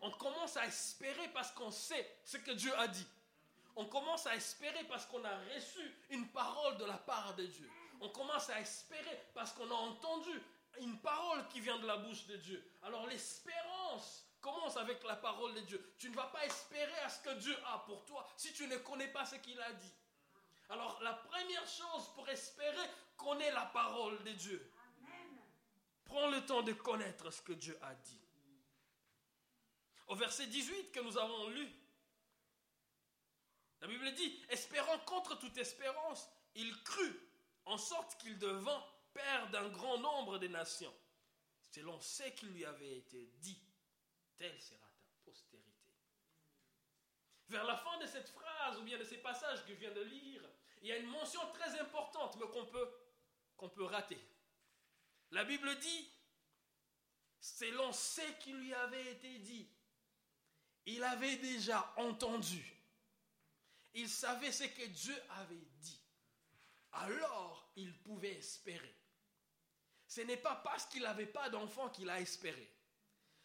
On 0.02 0.12
commence 0.12 0.58
à 0.58 0.66
espérer 0.66 1.28
parce 1.34 1.52
qu'on 1.52 1.72
sait 1.72 2.20
ce 2.24 2.38
que 2.38 2.52
Dieu 2.52 2.74
a 2.78 2.88
dit. 2.88 3.08
On 3.76 3.86
commence 3.86 4.26
à 4.28 4.36
espérer 4.36 4.84
parce 4.86 5.06
qu'on 5.06 5.24
a 5.24 5.38
reçu 5.54 5.80
une 6.10 6.28
parole 6.30 6.78
de 6.78 6.86
la 6.86 6.98
part 6.98 7.36
de 7.36 7.46
Dieu. 7.46 7.70
On 8.02 8.10
commence 8.10 8.50
à 8.50 8.60
espérer 8.60 9.22
parce 9.34 9.52
qu'on 9.54 9.70
a 9.70 9.74
entendu 9.74 10.42
une 10.80 11.00
parole 11.00 11.48
qui 11.50 11.60
vient 11.60 11.78
de 11.80 11.88
la 11.88 11.98
bouche 11.98 12.26
de 12.28 12.38
Dieu. 12.38 12.64
Alors 12.84 13.08
l'espérance 13.08 14.26
commence 14.42 14.78
avec 14.78 15.04
la 15.04 15.16
parole 15.16 15.54
de 15.56 15.62
Dieu. 15.62 15.94
Tu 15.98 16.10
ne 16.10 16.16
vas 16.16 16.28
pas 16.28 16.46
espérer 16.46 16.98
à 17.06 17.10
ce 17.10 17.22
que 17.24 17.34
Dieu 17.40 17.56
a 17.74 17.80
pour 17.80 18.06
toi 18.06 18.28
si 18.36 18.54
tu 18.54 18.68
ne 18.68 18.78
connais 18.78 19.08
pas 19.08 19.26
ce 19.26 19.36
qu'il 19.36 19.60
a 19.60 19.72
dit. 19.74 19.94
Alors 20.70 21.02
la 21.02 21.14
première 21.14 21.68
chose 21.68 22.12
pour 22.16 22.28
espérer, 22.30 22.90
connais 23.16 23.52
la 23.52 23.66
parole 23.66 24.24
de 24.24 24.32
Dieu. 24.32 24.72
Prends 26.06 26.28
le 26.30 26.46
temps 26.46 26.62
de 26.62 26.74
connaître 26.74 27.32
ce 27.32 27.42
que 27.42 27.54
Dieu 27.54 27.78
a 27.82 27.94
dit. 27.94 28.27
Au 30.08 30.16
verset 30.16 30.48
18 30.48 30.92
que 30.92 31.02
nous 31.02 31.18
avons 31.18 31.50
lu, 31.50 31.70
la 33.82 33.88
Bible 33.88 34.12
dit, 34.14 34.44
espérant 34.50 34.98
contre 35.00 35.38
toute 35.38 35.58
espérance, 35.58 36.30
il 36.56 36.84
crut, 36.84 37.20
en 37.66 37.78
sorte 37.78 38.20
qu'il 38.22 38.40
devint 38.40 38.84
père 39.14 39.50
d'un 39.52 39.68
grand 39.70 39.98
nombre 40.00 40.40
de 40.40 40.48
nations, 40.48 40.94
selon 41.72 42.00
ce 42.00 42.24
qui 42.30 42.46
lui 42.48 42.66
avait 42.66 42.98
été 42.98 43.28
dit. 43.40 43.62
Telle 44.38 44.60
sera 44.62 44.88
ta 45.04 45.14
postérité. 45.26 45.94
Vers 47.50 47.66
la 47.66 47.78
fin 47.78 47.98
de 48.00 48.08
cette 48.08 48.30
phrase, 48.30 48.78
ou 48.80 48.84
bien 48.84 48.98
de 48.98 49.04
ces 49.04 49.18
passages 49.18 49.64
que 49.66 49.74
je 49.74 49.80
viens 49.80 49.94
de 49.94 50.02
lire, 50.02 50.42
il 50.82 50.88
y 50.88 50.92
a 50.92 50.98
une 50.98 51.08
mention 51.08 51.42
très 51.52 51.80
importante, 51.80 52.38
mais 52.40 52.48
qu'on 52.48 52.66
peut, 52.66 52.90
qu'on 53.56 53.70
peut 53.70 53.84
rater. 53.84 54.20
La 55.32 55.44
Bible 55.44 55.78
dit, 55.80 56.12
selon 57.40 57.92
ce 57.92 58.22
qui 58.40 58.54
lui 58.54 58.74
avait 58.74 59.12
été 59.12 59.40
dit, 59.40 59.70
il 60.88 61.04
avait 61.04 61.38
déjà 61.38 61.94
entendu. 61.98 62.64
Il 63.94 64.10
savait 64.10 64.52
ce 64.52 64.64
que 64.64 64.86
Dieu 64.86 65.16
avait 65.32 65.68
dit. 65.82 66.02
Alors, 66.94 67.72
il 67.76 67.96
pouvait 68.00 68.36
espérer. 68.36 68.96
Ce 70.08 70.22
n'est 70.22 70.38
pas 70.38 70.56
parce 70.56 70.86
qu'il 70.86 71.04
n'avait 71.04 71.28
pas 71.28 71.50
d'enfant 71.50 71.90
qu'il 71.90 72.10
a 72.10 72.22
espéré, 72.22 72.72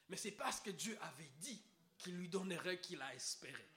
mais 0.09 0.17
c'est 0.17 0.33
parce 0.33 0.61
que 0.61 0.71
Dieu 0.71 0.97
avait 1.03 1.33
dit 1.39 1.61
qu'il 1.99 2.17
lui 2.17 2.29
donnerait 2.29 2.81
qu'il 2.81 3.03
a 3.03 3.15
espéré. 3.15 3.69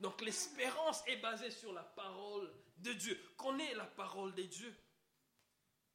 Donc 0.00 0.20
l'espérance 0.20 1.02
est 1.06 1.16
basée 1.16 1.50
sur 1.50 1.72
la 1.72 1.82
parole 1.82 2.52
de 2.76 2.92
Dieu. 2.92 3.18
Connais 3.36 3.74
la 3.74 3.86
parole 3.86 4.34
de 4.34 4.42
Dieu. 4.42 4.76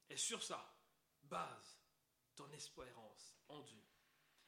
Et 0.10 0.18
sur 0.18 0.44
ça, 0.44 0.76
base 1.24 1.80
ton 2.36 2.50
espérance 2.52 3.36
en 3.48 3.62
Dieu. 3.62 3.82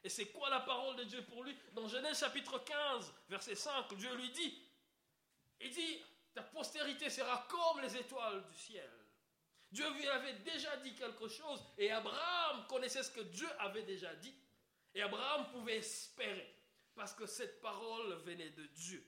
Et 0.06 0.10
c'est 0.10 0.28
quoi 0.28 0.52
la 0.52 0.60
parole 0.60 0.96
de 0.98 1.04
Dieu 1.06 1.24
pour 1.24 1.44
lui? 1.44 1.58
Dans 1.74 1.88
Genèse 1.88 2.20
chapitre 2.20 2.60
15, 2.60 3.12
verset 3.28 3.56
5, 3.56 3.92
Dieu 3.96 4.16
lui 4.16 4.30
dit, 4.30 4.56
il 5.60 5.72
dit, 5.72 6.00
ta 6.32 6.44
postérité 6.44 7.10
sera 7.10 7.48
comme 7.50 7.82
les 7.82 7.98
étoiles 7.98 8.46
du 8.46 8.56
ciel. 8.56 8.88
Dieu 9.72 9.92
lui 9.94 10.08
avait 10.08 10.36
déjà 10.42 10.78
dit 10.78 10.94
quelque 10.94 11.28
chose 11.28 11.60
et 11.80 11.90
Abraham 11.90 12.68
connaissait 12.68 13.02
ce 13.02 13.10
que 13.10 13.22
Dieu 13.22 13.50
avait 13.58 13.82
déjà 13.82 14.14
dit. 14.18 14.32
Et 14.94 15.02
Abraham 15.02 15.50
pouvait 15.50 15.78
espérer 15.78 16.56
parce 16.94 17.16
que 17.16 17.26
cette 17.26 17.60
parole 17.60 18.14
venait 18.26 18.52
de 18.52 18.68
Dieu. 18.68 19.04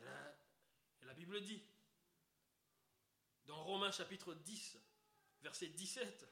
Et 0.00 1.04
la, 1.04 1.14
Bible 1.14 1.40
dit, 1.42 1.62
dans 3.46 3.62
Romains 3.62 3.92
chapitre 3.92 4.34
10, 4.34 4.78
verset 5.42 5.68
17, 5.68 6.26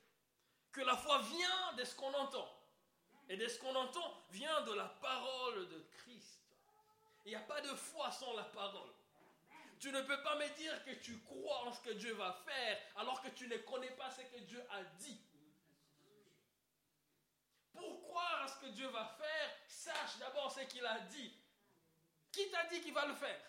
que 0.73 0.81
la 0.81 0.97
foi 0.97 1.23
vient 1.23 1.73
de 1.75 1.85
ce 1.85 1.95
qu'on 1.95 2.13
entend. 2.15 2.62
Et 3.33 3.37
de 3.39 3.49
ce 3.49 3.59
qu'on 3.59 3.75
entend 3.75 4.23
vient 4.31 4.61
de 4.61 4.75
la 4.75 4.85
parole 4.85 5.67
de 5.71 5.87
Christ. 5.97 6.39
Il 7.25 7.31
n'y 7.31 7.35
a 7.35 7.41
pas 7.41 7.63
de 7.63 7.75
foi 7.75 8.11
sans 8.11 8.35
la 8.35 8.45
parole. 8.45 8.93
Tu 9.81 9.91
ne 9.91 10.03
peux 10.03 10.23
pas 10.23 10.37
me 10.37 10.47
dire 10.55 10.85
que 10.85 10.91
tu 10.97 11.19
crois 11.21 11.67
en 11.67 11.73
ce 11.73 11.81
que 11.81 11.93
Dieu 11.93 12.13
va 12.13 12.35
faire 12.45 12.79
alors 12.95 13.23
que 13.23 13.31
tu 13.31 13.49
ne 13.49 13.57
connais 13.57 13.93
pas 13.93 14.11
ce 14.11 14.21
que 14.21 14.39
Dieu 14.41 14.63
a 14.71 14.85
dit. 14.85 15.19
Pour 17.73 18.03
croire 18.03 18.43
à 18.43 18.49
ce 18.49 18.67
que 18.67 18.67
Dieu 18.67 18.89
va 18.89 19.07
faire, 19.07 19.57
sache 19.67 20.19
d'abord 20.19 20.53
ce 20.53 20.61
qu'il 20.67 20.85
a 20.85 21.01
dit. 21.01 21.35
Qui 22.33 22.51
t'a 22.51 22.67
dit 22.67 22.83
qu'il 22.83 22.93
va 22.93 23.07
le 23.07 23.15
faire? 23.15 23.41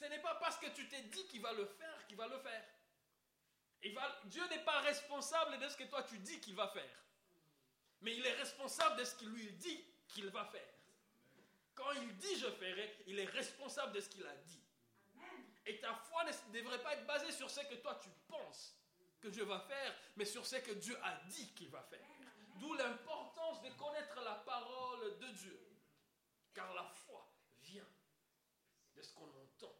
Ce 0.00 0.06
n'est 0.06 0.20
pas 0.20 0.34
parce 0.34 0.56
que 0.56 0.66
tu 0.70 0.88
t'es 0.88 1.02
dit 1.02 1.24
qu'il 1.28 1.40
va 1.40 1.52
le 1.52 1.66
faire 1.66 2.04
qu'il 2.08 2.16
va 2.16 2.26
le 2.26 2.38
faire. 2.40 2.64
Dieu 4.24 4.46
n'est 4.48 4.64
pas 4.64 4.80
responsable 4.80 5.58
de 5.58 5.68
ce 5.68 5.76
que 5.76 5.84
toi 5.84 6.02
tu 6.02 6.18
dis 6.18 6.40
qu'il 6.40 6.54
va 6.54 6.68
faire. 6.68 7.04
Mais 8.00 8.14
il 8.14 8.24
est 8.24 8.34
responsable 8.34 8.96
de 8.96 9.04
ce 9.04 9.14
qu'il 9.16 9.28
lui 9.30 9.52
dit 9.52 9.84
qu'il 10.08 10.28
va 10.28 10.44
faire. 10.46 10.74
Quand 11.74 11.92
il 11.92 12.16
dit 12.16 12.38
je 12.38 12.50
ferai, 12.50 13.04
il 13.06 13.18
est 13.18 13.26
responsable 13.26 13.92
de 13.92 14.00
ce 14.00 14.08
qu'il 14.08 14.26
a 14.26 14.34
dit. 14.36 14.60
Et 15.66 15.78
ta 15.80 15.94
foi 15.94 16.24
ne 16.24 16.52
devrait 16.52 16.82
pas 16.82 16.94
être 16.94 17.06
basée 17.06 17.32
sur 17.32 17.50
ce 17.50 17.60
que 17.60 17.74
toi 17.76 17.98
tu 18.02 18.08
penses 18.26 18.74
que 19.20 19.28
Dieu 19.28 19.44
va 19.44 19.60
faire, 19.60 19.94
mais 20.16 20.24
sur 20.24 20.46
ce 20.46 20.56
que 20.56 20.72
Dieu 20.72 20.96
a 21.02 21.16
dit 21.26 21.52
qu'il 21.54 21.68
va 21.68 21.82
faire. 21.82 22.06
D'où 22.56 22.74
l'importance 22.74 23.62
de 23.62 23.70
connaître 23.70 24.20
la 24.22 24.34
parole 24.34 25.18
de 25.18 25.28
Dieu. 25.28 25.60
Car 26.54 26.72
la 26.74 26.84
foi 26.84 27.30
vient 27.62 27.86
de 28.96 29.02
ce 29.02 29.12
qu'on 29.12 29.28
entend. 29.28 29.76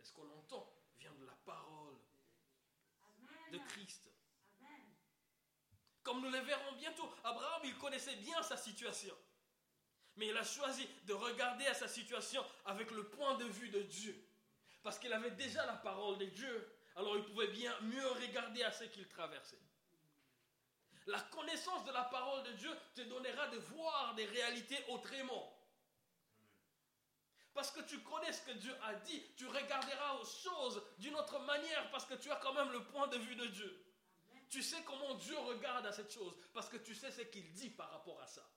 Et 0.00 0.04
ce 0.04 0.12
qu'on 0.12 0.30
entend 0.30 0.72
vient 0.98 1.12
de 1.12 1.26
la 1.26 1.36
parole 1.44 1.77
de 3.50 3.58
Christ. 3.58 4.08
Comme 6.02 6.22
nous 6.22 6.30
le 6.30 6.38
verrons 6.38 6.72
bientôt, 6.78 7.12
Abraham, 7.24 7.62
il 7.64 7.76
connaissait 7.76 8.16
bien 8.16 8.42
sa 8.42 8.56
situation. 8.56 9.14
Mais 10.16 10.28
il 10.28 10.36
a 10.36 10.44
choisi 10.44 10.88
de 11.06 11.12
regarder 11.12 11.66
à 11.66 11.74
sa 11.74 11.86
situation 11.86 12.44
avec 12.64 12.90
le 12.90 13.04
point 13.04 13.36
de 13.36 13.44
vue 13.44 13.68
de 13.68 13.82
Dieu. 13.82 14.16
Parce 14.82 14.98
qu'il 14.98 15.12
avait 15.12 15.32
déjà 15.32 15.66
la 15.66 15.74
parole 15.74 16.18
de 16.18 16.24
Dieu. 16.24 16.72
Alors 16.96 17.16
il 17.16 17.24
pouvait 17.24 17.48
bien 17.48 17.78
mieux 17.82 18.08
regarder 18.08 18.62
à 18.62 18.72
ce 18.72 18.84
qu'il 18.84 19.06
traversait. 19.06 19.60
La 21.06 21.20
connaissance 21.20 21.84
de 21.84 21.92
la 21.92 22.04
parole 22.04 22.42
de 22.44 22.52
Dieu 22.52 22.70
te 22.94 23.02
donnera 23.02 23.48
de 23.48 23.58
voir 23.58 24.14
des 24.14 24.26
réalités 24.26 24.78
autrement. 24.88 25.57
Parce 27.58 27.72
que 27.72 27.80
tu 27.80 27.98
connais 28.04 28.32
ce 28.32 28.42
que 28.42 28.52
Dieu 28.52 28.72
a 28.84 28.94
dit, 28.94 29.20
tu 29.36 29.44
regarderas 29.48 30.14
aux 30.14 30.24
choses 30.24 30.80
d'une 30.96 31.16
autre 31.16 31.40
manière 31.40 31.90
parce 31.90 32.06
que 32.06 32.14
tu 32.14 32.30
as 32.30 32.36
quand 32.36 32.52
même 32.52 32.70
le 32.70 32.84
point 32.84 33.08
de 33.08 33.18
vue 33.18 33.34
de 33.34 33.46
Dieu. 33.46 33.84
Tu 34.48 34.62
sais 34.62 34.80
comment 34.84 35.14
Dieu 35.16 35.36
regarde 35.36 35.84
à 35.84 35.90
cette 35.90 36.12
chose 36.12 36.36
parce 36.54 36.68
que 36.68 36.76
tu 36.76 36.94
sais 36.94 37.10
ce 37.10 37.22
qu'il 37.22 37.52
dit 37.54 37.70
par 37.70 37.90
rapport 37.90 38.22
à 38.22 38.28
ça. 38.28 38.48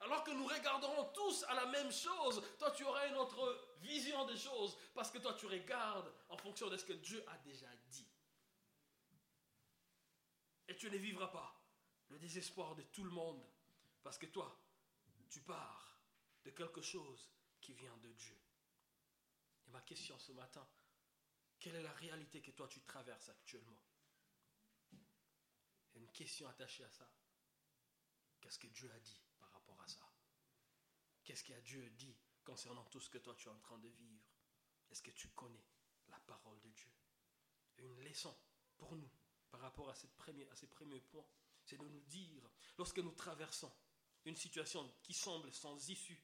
Alors 0.00 0.22
que 0.22 0.32
nous 0.32 0.44
regarderons 0.44 1.10
tous 1.14 1.46
à 1.48 1.54
la 1.54 1.64
même 1.64 1.90
chose, 1.90 2.42
toi 2.58 2.70
tu 2.72 2.84
auras 2.84 3.08
une 3.08 3.16
autre 3.16 3.58
vision 3.80 4.26
des 4.26 4.36
choses 4.36 4.76
parce 4.94 5.10
que 5.10 5.16
toi 5.16 5.32
tu 5.32 5.46
regardes 5.46 6.12
en 6.28 6.36
fonction 6.36 6.68
de 6.68 6.76
ce 6.76 6.84
que 6.84 6.92
Dieu 6.92 7.24
a 7.26 7.38
déjà 7.38 7.74
dit. 7.86 8.06
Et 10.68 10.76
tu 10.76 10.90
ne 10.90 10.98
vivras 10.98 11.28
pas 11.28 11.58
le 12.10 12.18
désespoir 12.18 12.74
de 12.74 12.82
tout 12.82 13.04
le 13.04 13.12
monde 13.12 13.42
parce 14.02 14.18
que 14.18 14.26
toi, 14.26 14.60
tu 15.30 15.40
pars 15.40 15.98
de 16.44 16.50
quelque 16.50 16.82
chose 16.82 17.30
qui 17.60 17.74
vient 17.74 17.96
de 17.98 18.12
Dieu. 18.12 18.38
Et 19.66 19.70
ma 19.70 19.82
question 19.82 20.18
ce 20.18 20.32
matin, 20.32 20.66
quelle 21.58 21.76
est 21.76 21.82
la 21.82 21.92
réalité 21.92 22.40
que 22.40 22.50
toi 22.52 22.68
tu 22.68 22.80
traverses 22.82 23.28
actuellement? 23.28 23.82
Une 25.94 26.08
question 26.12 26.48
attachée 26.48 26.84
à 26.84 26.90
ça. 26.90 27.10
Qu'est-ce 28.40 28.58
que 28.58 28.68
Dieu 28.68 28.90
a 28.92 29.00
dit 29.00 29.20
Qu'est-ce 31.28 31.44
que 31.44 31.52
Dieu 31.60 31.90
dit 31.90 32.16
concernant 32.42 32.86
tout 32.86 33.00
ce 33.00 33.10
que 33.10 33.18
toi 33.18 33.34
tu 33.34 33.48
es 33.48 33.50
en 33.50 33.58
train 33.58 33.76
de 33.76 33.88
vivre? 33.88 34.24
Est-ce 34.90 35.02
que 35.02 35.10
tu 35.10 35.28
connais 35.28 35.66
la 36.08 36.18
parole 36.20 36.58
de 36.62 36.70
Dieu? 36.70 36.90
Une 37.76 38.00
leçon 38.00 38.34
pour 38.78 38.96
nous 38.96 39.10
par 39.50 39.60
rapport 39.60 39.90
à, 39.90 39.94
cette 39.94 40.16
première, 40.16 40.50
à 40.50 40.56
ces 40.56 40.68
premiers 40.68 41.02
points, 41.02 41.28
c'est 41.66 41.76
de 41.76 41.86
nous 41.86 42.00
dire, 42.04 42.48
lorsque 42.78 43.00
nous 43.00 43.12
traversons 43.12 43.70
une 44.24 44.36
situation 44.36 44.90
qui 45.02 45.12
semble 45.12 45.52
sans 45.52 45.90
issue, 45.90 46.18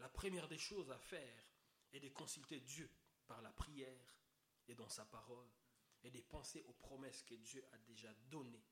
la 0.00 0.08
première 0.08 0.48
des 0.48 0.58
choses 0.58 0.90
à 0.90 0.98
faire 0.98 1.44
est 1.92 2.00
de 2.00 2.08
consulter 2.08 2.60
Dieu 2.60 2.90
par 3.26 3.42
la 3.42 3.50
prière 3.50 4.16
et 4.66 4.74
dans 4.74 4.88
sa 4.88 5.04
parole, 5.04 5.48
et 6.02 6.10
de 6.10 6.20
penser 6.20 6.62
aux 6.62 6.72
promesses 6.72 7.22
que 7.22 7.34
Dieu 7.34 7.64
a 7.72 7.78
déjà 7.78 8.12
données 8.30 8.64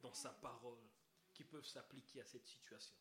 dans 0.00 0.12
sa 0.12 0.30
parole 0.30 0.90
qui 1.32 1.44
peuvent 1.44 1.66
s'appliquer 1.66 2.20
à 2.20 2.26
cette 2.26 2.46
situation. 2.46 2.96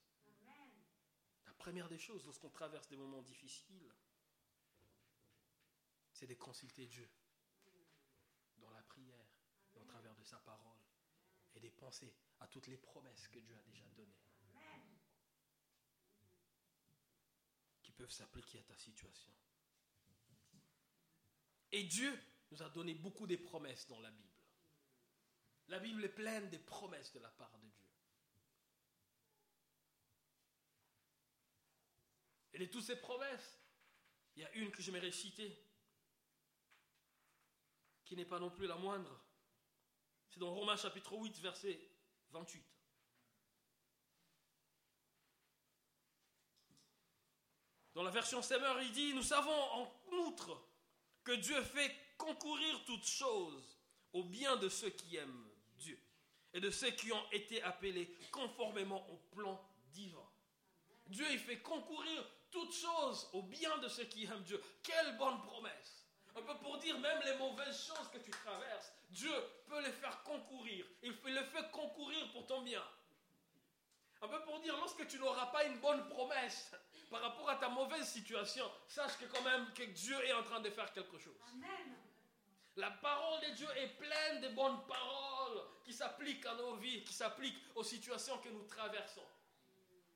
La 1.45 1.53
première 1.53 1.89
des 1.89 1.99
choses 1.99 2.25
lorsqu'on 2.25 2.49
traverse 2.49 2.87
des 2.87 2.95
moments 2.95 3.21
difficiles, 3.21 3.91
c'est 6.13 6.27
de 6.27 6.35
consulter 6.35 6.85
Dieu 6.87 7.09
dans 8.57 8.71
la 8.71 8.83
prière 8.83 9.27
au 9.75 9.83
travers 9.83 10.15
de 10.15 10.23
sa 10.23 10.37
parole 10.39 10.77
et 11.55 11.59
de 11.59 11.69
penser 11.69 12.13
à 12.39 12.47
toutes 12.47 12.67
les 12.67 12.77
promesses 12.77 13.27
que 13.27 13.39
Dieu 13.39 13.57
a 13.57 13.61
déjà 13.63 13.85
données 13.95 14.32
peuvent 17.95 18.11
s'appliquer 18.11 18.59
à 18.59 18.63
ta 18.63 18.75
situation. 18.77 19.31
Et 21.71 21.83
Dieu 21.83 22.19
nous 22.51 22.61
a 22.61 22.69
donné 22.69 22.93
beaucoup 22.93 23.25
de 23.25 23.35
promesses 23.35 23.87
dans 23.87 23.99
la 23.99 24.11
Bible. 24.11 24.29
La 25.67 25.79
Bible 25.79 26.03
est 26.03 26.09
pleine 26.09 26.49
de 26.49 26.57
promesses 26.57 27.11
de 27.13 27.19
la 27.19 27.31
part 27.31 27.57
de 27.57 27.67
Dieu. 27.67 27.87
Et 32.53 32.59
de 32.59 32.65
toutes 32.65 32.83
ces 32.83 32.99
promesses, 32.99 33.59
il 34.35 34.43
y 34.43 34.45
a 34.45 34.51
une 34.53 34.71
que 34.71 34.81
j'aimerais 34.81 35.11
citer, 35.11 35.57
qui 38.03 38.15
n'est 38.15 38.25
pas 38.25 38.39
non 38.39 38.51
plus 38.51 38.67
la 38.67 38.75
moindre. 38.75 39.19
C'est 40.29 40.39
dans 40.39 40.53
Romains 40.53 40.77
chapitre 40.77 41.13
8, 41.13 41.39
verset 41.39 41.79
28. 42.31 42.72
Dans 47.93 48.03
la 48.03 48.09
version 48.09 48.41
Semmer, 48.41 48.73
il 48.81 48.91
dit, 48.91 49.13
nous 49.13 49.23
savons 49.23 49.51
en 49.51 49.91
outre 50.11 50.59
que 51.23 51.33
Dieu 51.33 51.61
fait 51.61 51.95
concourir 52.17 52.83
toutes 52.85 53.05
choses 53.05 53.77
au 54.13 54.23
bien 54.23 54.55
de 54.57 54.69
ceux 54.69 54.89
qui 54.89 55.15
aiment 55.17 55.49
Dieu 55.77 55.99
et 56.53 56.59
de 56.59 56.69
ceux 56.69 56.91
qui 56.91 57.11
ont 57.11 57.31
été 57.31 57.61
appelés 57.61 58.15
conformément 58.31 59.07
au 59.09 59.17
plan 59.35 59.63
divin. 59.91 60.25
Dieu, 61.07 61.25
il 61.31 61.39
fait 61.39 61.59
concourir 61.59 62.25
toutes 62.49 62.73
choses 62.73 63.29
au 63.33 63.43
bien 63.43 63.77
de 63.79 63.87
ceux 63.87 64.05
qui 64.05 64.23
aiment 64.25 64.43
Dieu. 64.43 64.61
Quelle 64.81 65.17
bonne 65.17 65.41
promesse. 65.41 66.07
Un 66.35 66.41
peu 66.41 66.57
pour 66.57 66.77
dire 66.79 66.97
même 66.99 67.19
les 67.25 67.35
mauvaises 67.37 67.85
choses 67.85 68.09
que 68.11 68.17
tu 68.17 68.31
traverses, 68.31 68.91
Dieu 69.09 69.33
peut 69.67 69.81
les 69.83 69.91
faire 69.91 70.23
concourir. 70.23 70.85
Il 71.03 71.13
les 71.25 71.43
fait 71.43 71.69
concourir 71.71 72.31
pour 72.31 72.47
ton 72.47 72.63
bien. 72.63 72.83
Un 74.23 74.27
peu 74.29 74.41
pour 74.43 74.61
dire, 74.61 74.77
lorsque 74.77 75.05
tu 75.05 75.19
n'auras 75.19 75.47
pas 75.47 75.65
une 75.65 75.79
bonne 75.79 76.07
promesse 76.07 76.71
par 77.11 77.21
rapport 77.21 77.49
à 77.49 77.57
ta 77.57 77.67
mauvaise 77.67 78.07
situation, 78.07 78.63
sache 78.87 79.17
que 79.17 79.25
quand 79.25 79.41
même 79.41 79.67
que 79.73 79.83
Dieu 79.83 80.15
est 80.25 80.31
en 80.31 80.43
train 80.43 80.61
de 80.61 80.69
faire 80.69 80.93
quelque 80.93 81.17
chose. 81.17 81.35
La 82.77 82.89
parole 82.89 83.41
de 83.41 83.49
Dieu 83.53 83.67
est 83.75 83.89
pleine 83.97 84.39
de 84.41 84.47
bonnes 84.55 84.79
paroles 84.87 85.61
qui 85.83 85.91
s'appliquent 85.91 86.45
à 86.45 86.55
nos 86.55 86.75
vies, 86.77 87.03
qui 87.03 87.13
s'appliquent 87.13 87.61
aux 87.75 87.83
situations 87.83 88.37
que 88.37 88.47
nous 88.47 88.63
traversons. 88.63 89.27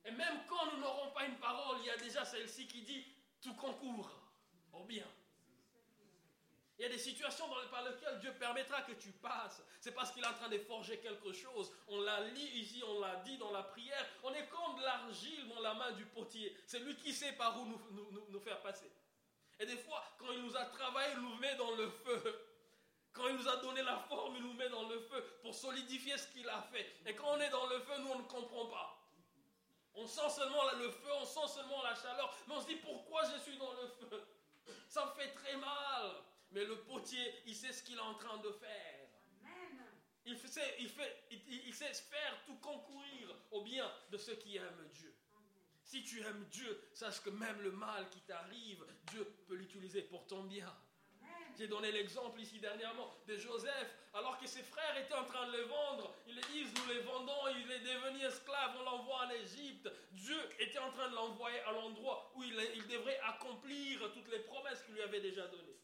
Et 0.06 0.10
même 0.10 0.40
quand 0.48 0.72
nous 0.72 0.80
n'aurons 0.80 1.10
pas 1.10 1.26
une 1.26 1.36
parole, 1.36 1.76
il 1.80 1.86
y 1.86 1.90
a 1.90 1.96
déjà 1.98 2.24
celle-ci 2.24 2.66
qui 2.66 2.80
dit 2.80 3.04
tout 3.42 3.54
concourt 3.56 4.10
au 4.72 4.84
bien. 4.84 5.06
Il 6.78 6.82
y 6.82 6.84
a 6.84 6.90
des 6.90 6.98
situations 6.98 7.46
par 7.72 7.82
lesquelles 7.82 8.20
Dieu 8.20 8.32
permettra 8.38 8.82
que 8.82 8.92
tu 8.92 9.10
passes. 9.10 9.62
C'est 9.80 9.90
parce 9.90 10.12
qu'il 10.12 10.22
est 10.22 10.28
en 10.28 10.34
train 10.34 10.48
de 10.48 10.58
forger 10.58 10.98
quelque 10.98 11.32
chose. 11.32 11.72
On 11.88 12.00
l'a 12.02 12.20
lu 12.20 12.40
ici, 12.40 12.80
on 12.86 13.00
l'a 13.00 13.16
dit 13.16 13.36
dans 13.36 13.50
la 13.50 13.64
prière. 13.64 14.06
On 14.22 14.32
est 14.32 14.46
comme 14.46 14.76
de 14.76 14.82
l'argile 14.82 15.48
dans 15.48 15.60
la 15.60 15.74
main 15.74 15.90
du 15.92 16.06
potier. 16.06 16.56
C'est 16.66 16.78
lui 16.78 16.94
qui 16.94 17.12
sait 17.12 17.32
par 17.32 17.60
où 17.60 17.64
nous, 17.64 17.80
nous, 18.30 18.40
faire 18.40 18.60
passer. 18.60 18.88
Et 19.58 19.66
des 19.66 19.76
fois, 19.76 20.04
quand 20.18 20.30
il 20.30 20.40
nous 20.40 20.56
a 20.56 20.66
travaillé, 20.66 21.14
il 21.16 21.22
nous 21.22 21.34
met 21.38 21.56
dans 21.56 21.72
le 21.72 21.88
feu. 21.90 22.44
Quand 23.12 23.26
il 23.26 23.34
nous 23.34 23.48
a 23.48 23.56
donné 23.56 23.82
la 23.82 23.98
forme, 23.98 24.36
il 24.36 24.42
nous 24.42 24.52
met 24.52 24.68
dans 24.68 24.88
le 24.88 25.00
feu 25.00 25.20
pour 25.42 25.52
solidifier 25.52 26.16
ce 26.16 26.28
qu'il 26.28 26.48
a 26.48 26.62
fait. 26.62 26.86
Et 27.06 27.14
quand 27.16 27.26
on 27.32 27.40
est 27.40 27.50
dans 27.50 27.66
le 27.66 27.80
feu, 27.80 27.98
nous, 27.98 28.10
on 28.10 28.18
ne 28.20 28.28
comprend 28.28 28.66
pas. 28.66 29.04
On 29.94 30.06
sent 30.06 30.30
seulement 30.30 30.62
le 30.78 30.92
feu, 30.92 31.10
on 31.20 31.24
sent 31.24 31.54
seulement 31.56 31.82
la 31.82 31.96
chaleur, 31.96 32.32
mais 32.46 32.54
on 32.54 32.60
se 32.60 32.68
dit 32.68 32.76
pourquoi 32.76 33.22
je 33.24 33.40
suis 33.40 33.58
dans 33.58 33.72
le 33.72 33.88
feu? 33.88 34.28
Ça 34.86 35.06
me 35.06 35.20
fait 35.20 35.32
très 35.32 35.56
mal. 35.56 36.22
Mais 36.52 36.64
le 36.64 36.76
potier, 36.80 37.34
il 37.46 37.54
sait 37.54 37.72
ce 37.72 37.82
qu'il 37.82 37.96
est 37.96 38.00
en 38.00 38.14
train 38.14 38.38
de 38.38 38.50
faire. 38.52 38.98
Il 40.24 40.36
sait, 40.36 40.76
il, 40.78 40.88
fait, 40.90 41.24
il, 41.30 41.74
sait 41.74 41.92
faire 41.94 42.42
tout 42.44 42.56
concourir 42.56 43.34
au 43.50 43.62
bien 43.62 43.90
de 44.10 44.18
ceux 44.18 44.34
qui 44.34 44.56
aiment 44.56 44.88
Dieu. 44.92 45.14
Si 45.82 46.02
tu 46.02 46.20
aimes 46.20 46.44
Dieu, 46.50 46.82
sache 46.92 47.22
que 47.22 47.30
même 47.30 47.62
le 47.62 47.72
mal 47.72 48.10
qui 48.10 48.20
t'arrive, 48.20 48.84
Dieu 49.10 49.24
peut 49.46 49.54
l'utiliser 49.54 50.02
pour 50.02 50.26
ton 50.26 50.44
bien. 50.44 50.70
J'ai 51.56 51.66
donné 51.66 51.90
l'exemple 51.90 52.40
ici 52.40 52.60
dernièrement 52.60 53.10
de 53.26 53.36
Joseph, 53.36 53.90
alors 54.12 54.38
que 54.38 54.46
ses 54.46 54.62
frères 54.62 54.96
étaient 54.98 55.14
en 55.14 55.24
train 55.24 55.46
de 55.46 55.56
le 55.56 55.62
vendre. 55.62 56.14
Ils 56.26 56.36
le 56.36 56.42
disent, 56.42 56.72
nous 56.74 56.92
les 56.92 57.00
vendons, 57.00 57.48
il 57.48 57.72
est 57.72 57.80
devenu 57.80 58.22
esclave, 58.24 58.76
on 58.78 58.82
l'envoie 58.82 59.26
en 59.26 59.30
Égypte. 59.30 59.90
Dieu 60.12 60.38
était 60.58 60.78
en 60.78 60.92
train 60.92 61.08
de 61.08 61.14
l'envoyer 61.14 61.60
à 61.60 61.72
l'endroit 61.72 62.30
où 62.36 62.42
il, 62.42 62.54
il 62.76 62.86
devrait 62.86 63.18
accomplir 63.20 64.12
toutes 64.12 64.28
les 64.30 64.40
promesses 64.40 64.82
qu'il 64.82 64.94
lui 64.94 65.02
avait 65.02 65.20
déjà 65.20 65.46
données. 65.48 65.78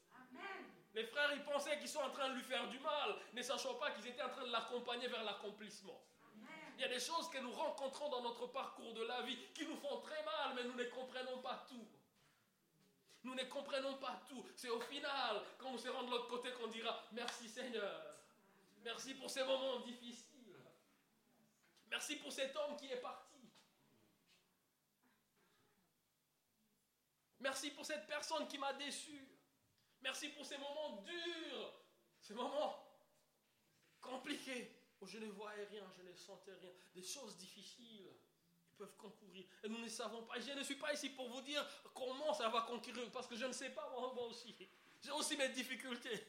Les 0.95 1.05
frères, 1.05 1.33
ils 1.35 1.43
pensaient 1.43 1.79
qu'ils 1.79 1.89
sont 1.89 2.01
en 2.01 2.11
train 2.11 2.29
de 2.31 2.35
lui 2.35 2.43
faire 2.43 2.69
du 2.69 2.79
mal, 2.79 3.17
ne 3.33 3.43
sachant 3.43 3.75
pas 3.75 3.91
qu'ils 3.91 4.07
étaient 4.07 4.23
en 4.23 4.29
train 4.29 4.47
de 4.47 4.53
l'accompagner 4.53 5.09
vers 5.09 5.25
l'accomplissement. 5.25 6.01
Il 6.77 6.81
y 6.81 6.85
a 6.85 6.89
des 6.89 7.01
choses 7.01 7.29
que 7.31 7.39
nous 7.39 7.53
rencontrons 7.53 8.09
dans 8.11 8.23
notre 8.23 8.47
parcours 8.47 8.95
de 8.95 9.03
la 9.05 9.23
vie 9.23 9.39
qui 9.55 9.67
nous 9.67 9.77
font 9.77 10.01
très 10.01 10.23
mal, 10.25 10.55
mais 10.55 10.65
nous 10.65 10.75
ne 10.75 10.85
comprenons 10.85 11.39
pas 11.39 11.67
tout. 11.69 11.87
Nous 13.25 13.35
ne 13.35 13.45
comprenons 13.45 13.95
pas 13.95 14.23
tout. 14.29 14.45
C'est 14.55 14.69
au 14.69 14.81
final, 14.81 15.43
quand 15.59 15.71
on 15.71 15.79
se 15.79 15.89
rend 15.89 16.03
de 16.03 16.11
l'autre 16.11 16.29
côté, 16.29 16.53
qu'on 16.53 16.67
dira 16.67 17.05
Merci 17.13 17.49
Seigneur. 17.49 18.17
Merci 18.85 19.15
pour 19.15 19.31
ces 19.31 19.45
moments 19.45 19.81
difficiles. 19.81 20.35
Merci 21.89 22.17
pour 22.17 22.33
cet 22.33 22.55
homme 22.57 22.77
qui 22.77 22.91
est 22.91 23.01
parti. 23.01 23.39
Merci 27.41 27.71
pour 27.71 27.87
cette 27.87 28.07
personne 28.07 28.47
qui 28.47 28.59
m'a 28.59 28.73
déçu. 28.75 29.34
Merci 30.05 30.29
pour 30.29 30.45
ces 30.45 30.59
moments 30.59 31.03
durs, 31.03 31.73
ces 32.21 32.35
moments 32.35 32.79
compliqués 34.03 34.71
où 35.01 35.07
je 35.07 35.17
ne 35.17 35.27
voyais 35.31 35.65
rien, 35.65 35.91
je 35.97 36.03
ne 36.03 36.15
sentais 36.15 36.53
rien, 36.53 36.71
des 36.95 37.03
choses 37.03 37.39
difficiles 37.39 38.13
qui 38.67 38.75
peuvent 38.75 38.97
concourir. 38.99 39.47
Et 39.63 39.69
nous 39.71 39.79
ne 39.79 39.89
savons 39.89 40.23
pas. 40.25 40.39
je 40.39 40.53
ne 40.53 40.63
suis 40.63 40.75
pas 40.75 40.93
ici 40.93 41.09
pour 41.09 41.31
vous 41.31 41.41
dire 41.41 41.67
comment 41.95 42.35
ça 42.35 42.51
va 42.51 42.61
concourir, 42.63 43.11
parce 43.13 43.27
que 43.27 43.35
je 43.35 43.47
ne 43.47 43.53
sais 43.53 43.71
pas 43.71 43.89
moi, 43.89 44.13
aussi. 44.27 44.55
J'ai 45.01 45.11
aussi 45.11 45.39
mes 45.39 45.49
difficultés. 45.49 46.23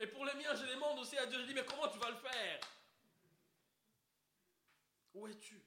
Et 0.00 0.08
pour 0.08 0.24
les 0.24 0.34
miens, 0.34 0.56
je 0.56 0.66
demande 0.66 0.98
aussi 0.98 1.16
à 1.16 1.26
Dieu, 1.26 1.38
je 1.40 1.46
dis, 1.46 1.54
mais 1.54 1.64
comment 1.64 1.86
tu 1.86 1.98
vas 1.98 2.10
le 2.10 2.16
faire? 2.16 2.60
Où 5.14 5.28
es-tu? 5.28 5.62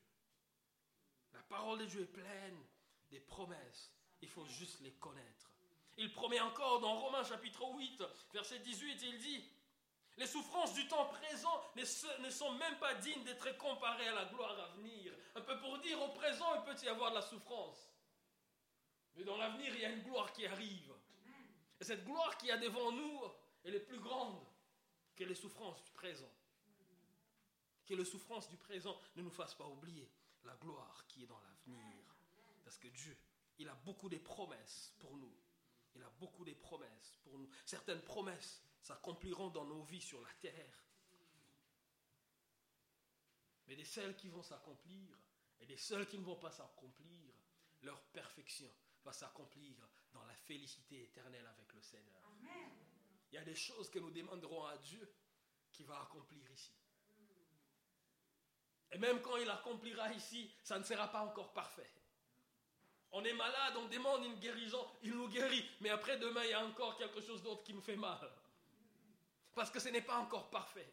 La 1.31 1.41
parole 1.43 1.79
de 1.79 1.85
Dieu 1.85 2.01
est 2.01 2.05
pleine 2.05 2.65
des 3.09 3.21
promesses. 3.21 3.93
Il 4.21 4.27
faut 4.27 4.45
juste 4.45 4.81
les 4.81 4.91
connaître. 4.95 5.50
Il 6.01 6.11
promet 6.11 6.39
encore 6.39 6.79
dans 6.79 6.99
Romains 6.99 7.23
chapitre 7.23 7.63
8, 7.63 8.03
verset 8.33 8.57
18, 8.57 9.03
il 9.03 9.19
dit, 9.19 9.43
les 10.17 10.25
souffrances 10.25 10.73
du 10.73 10.87
temps 10.87 11.05
présent 11.05 11.61
ne, 11.75 12.29
sont 12.31 12.51
même 12.53 12.75
pas 12.79 12.95
dignes 12.95 13.23
d'être 13.23 13.55
comparées 13.59 14.07
à 14.07 14.15
la 14.15 14.25
gloire 14.25 14.59
à 14.59 14.75
venir. 14.77 15.13
Un 15.35 15.41
peu 15.41 15.59
pour 15.59 15.77
dire, 15.77 16.01
au 16.01 16.09
présent, 16.09 16.55
il 16.55 16.63
peut 16.63 16.83
y 16.83 16.87
avoir 16.87 17.11
de 17.11 17.17
la 17.17 17.21
souffrance. 17.21 17.87
Mais 19.15 19.23
dans 19.23 19.37
l'avenir, 19.37 19.75
il 19.75 19.81
y 19.81 19.85
a 19.85 19.91
une 19.91 20.01
gloire 20.01 20.33
qui 20.33 20.47
arrive. 20.47 20.91
Et 21.79 21.83
cette 21.83 22.03
gloire 22.03 22.35
qui 22.37 22.49
a 22.49 22.57
devant 22.57 22.91
nous, 22.91 23.21
elle 23.63 23.75
est 23.75 23.79
plus 23.81 23.99
grande 23.99 24.43
que 25.15 25.23
les 25.23 25.35
souffrances 25.35 25.83
du 25.83 25.91
présent. 25.91 26.31
Que 27.85 27.93
les 27.93 28.05
souffrances 28.05 28.49
du 28.49 28.57
présent 28.57 28.99
ne 29.17 29.21
nous 29.21 29.29
fassent 29.29 29.53
pas 29.53 29.67
oublier 29.67 30.09
la 30.45 30.55
gloire 30.55 31.05
qui 31.07 31.25
est 31.25 31.27
dans 31.27 31.41
l'avenir. 31.41 32.03
Parce 32.63 32.79
que 32.79 32.87
Dieu, 32.87 33.15
il 33.59 33.69
a 33.69 33.75
beaucoup 33.85 34.09
de 34.09 34.17
promesses 34.17 34.95
pour 34.97 35.15
nous. 35.15 35.31
Il 35.95 36.03
a 36.03 36.09
beaucoup 36.19 36.45
de 36.45 36.53
promesses 36.53 37.19
pour 37.23 37.37
nous. 37.37 37.49
Certaines 37.65 38.01
promesses 38.01 38.61
s'accompliront 38.81 39.49
dans 39.49 39.65
nos 39.65 39.83
vies 39.83 40.01
sur 40.01 40.21
la 40.21 40.33
terre. 40.39 40.85
Mais 43.67 43.75
des 43.75 43.85
celles 43.85 44.15
qui 44.15 44.29
vont 44.29 44.43
s'accomplir 44.43 45.17
et 45.59 45.65
des 45.65 45.77
celles 45.77 46.07
qui 46.07 46.17
ne 46.17 46.25
vont 46.25 46.35
pas 46.35 46.51
s'accomplir, 46.51 47.33
leur 47.83 48.01
perfection 48.07 48.69
va 49.03 49.13
s'accomplir 49.13 49.75
dans 50.11 50.23
la 50.23 50.35
félicité 50.35 51.03
éternelle 51.03 51.47
avec 51.47 51.73
le 51.73 51.81
Seigneur. 51.81 52.21
Il 53.31 53.35
y 53.35 53.37
a 53.37 53.43
des 53.43 53.55
choses 53.55 53.89
que 53.89 53.99
nous 53.99 54.11
demanderons 54.11 54.65
à 54.65 54.77
Dieu 54.77 55.13
qui 55.71 55.83
va 55.83 56.01
accomplir 56.01 56.49
ici. 56.51 56.73
Et 58.91 58.97
même 58.97 59.21
quand 59.21 59.37
il 59.37 59.49
accomplira 59.49 60.11
ici, 60.13 60.53
ça 60.63 60.77
ne 60.77 60.83
sera 60.83 61.07
pas 61.09 61.21
encore 61.21 61.53
parfait. 61.53 61.89
On 63.13 63.23
est 63.23 63.33
malade, 63.33 63.73
on 63.77 63.87
demande 63.87 64.23
une 64.25 64.39
guérison, 64.39 64.87
il 65.03 65.13
nous 65.13 65.27
guérit. 65.27 65.65
Mais 65.81 65.89
après 65.89 66.17
demain, 66.17 66.43
il 66.45 66.51
y 66.51 66.53
a 66.53 66.63
encore 66.63 66.97
quelque 66.97 67.21
chose 67.21 67.43
d'autre 67.43 67.63
qui 67.63 67.73
nous 67.73 67.81
fait 67.81 67.97
mal. 67.97 68.31
Parce 69.53 69.69
que 69.69 69.79
ce 69.79 69.89
n'est 69.89 70.01
pas 70.01 70.17
encore 70.17 70.49
parfait. 70.49 70.87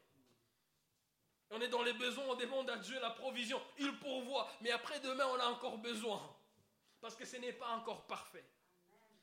On 1.50 1.61
est 1.61 1.68
dans 1.68 1.83
les 1.83 1.92
besoins, 1.92 2.24
on 2.28 2.35
demande 2.35 2.68
à 2.70 2.76
Dieu 2.76 2.98
la 3.00 3.11
provision. 3.11 3.61
Il 3.78 3.96
pourvoit. 3.98 4.50
Mais 4.61 4.70
après 4.70 5.00
demain, 5.00 5.26
on 5.26 5.38
a 5.38 5.46
encore 5.46 5.78
besoin. 5.78 6.20
Parce 7.00 7.14
que 7.14 7.24
ce 7.24 7.37
n'est 7.37 7.52
pas 7.52 7.68
encore 7.68 8.07
parfait. 8.07 8.44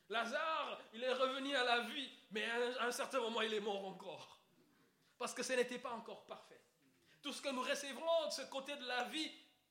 Lazare, 0.08 0.80
il 0.94 1.02
est 1.02 1.12
revenu 1.12 1.54
à 1.54 1.64
la 1.64 1.80
vie, 1.80 2.08
mais 2.30 2.44
à 2.78 2.86
un 2.86 2.92
certain 2.92 3.20
moment, 3.20 3.42
il 3.42 3.52
est 3.52 3.60
mort 3.60 3.84
encore. 3.86 4.40
Parce 5.18 5.34
que 5.34 5.42
ce 5.42 5.52
n'était 5.52 5.78
pas 5.78 5.92
encore 5.92 6.24
parfait. 6.24 6.60
Tout 7.22 7.32
ce 7.32 7.42
que 7.42 7.48
nous 7.50 7.62
recevrons 7.62 8.26
de 8.26 8.32
ce 8.32 8.42
côté 8.42 8.76
de 8.76 8.86
la 8.86 9.04
vie, 9.04 9.30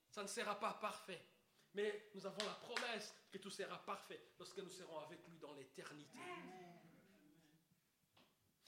ça 0.09 0.21
ne 0.23 0.27
sera 0.27 0.59
pas 0.59 0.73
parfait. 0.73 1.21
Mais 1.75 2.09
nous 2.15 2.25
avons 2.25 2.45
la 2.45 2.53
promesse 2.53 3.13
que 3.31 3.37
tout 3.37 3.51
sera 3.51 3.77
parfait 3.85 4.19
lorsque 4.39 4.57
nous 4.57 4.69
serons 4.69 4.97
avec 4.99 5.19
lui 5.27 5.37
dans 5.39 5.53
l'éternité. 5.53 6.17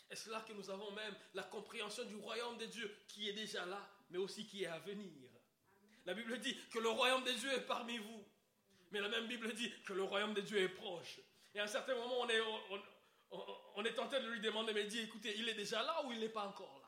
Est-ce 0.09 0.29
là 0.29 0.41
que 0.41 0.53
nous 0.53 0.69
avons 0.69 0.91
même 0.91 1.15
la 1.33 1.43
compréhension 1.43 2.03
du 2.05 2.15
royaume 2.15 2.57
de 2.57 2.65
Dieu 2.65 2.95
qui 3.07 3.29
est 3.29 3.33
déjà 3.33 3.65
là, 3.65 3.89
mais 4.09 4.17
aussi 4.17 4.45
qui 4.45 4.63
est 4.63 4.67
à 4.67 4.79
venir? 4.79 5.29
La 6.05 6.13
Bible 6.13 6.37
dit 6.39 6.55
que 6.69 6.79
le 6.79 6.89
royaume 6.89 7.23
de 7.23 7.31
Dieu 7.31 7.51
est 7.51 7.65
parmi 7.65 7.97
vous. 7.97 8.25
Mais 8.91 9.01
la 9.01 9.09
même 9.09 9.27
Bible 9.27 9.53
dit 9.53 9.71
que 9.83 9.93
le 9.93 10.03
royaume 10.03 10.33
de 10.33 10.41
Dieu 10.41 10.57
est 10.57 10.69
proche. 10.69 11.19
Et 11.53 11.59
à 11.59 11.63
un 11.63 11.67
certain 11.67 11.95
moment, 11.95 12.21
on 12.21 12.29
est, 12.29 12.39
on, 13.75 13.83
est 13.83 13.93
tenté 13.93 14.19
de 14.19 14.29
lui 14.29 14.39
demander, 14.39 14.73
mais 14.73 14.85
dit, 14.85 14.99
écoutez, 14.99 15.37
il 15.37 15.49
est 15.49 15.53
déjà 15.53 15.81
là 15.81 16.05
ou 16.05 16.11
il 16.11 16.19
n'est 16.19 16.29
pas 16.29 16.45
encore 16.47 16.79
là? 16.81 16.87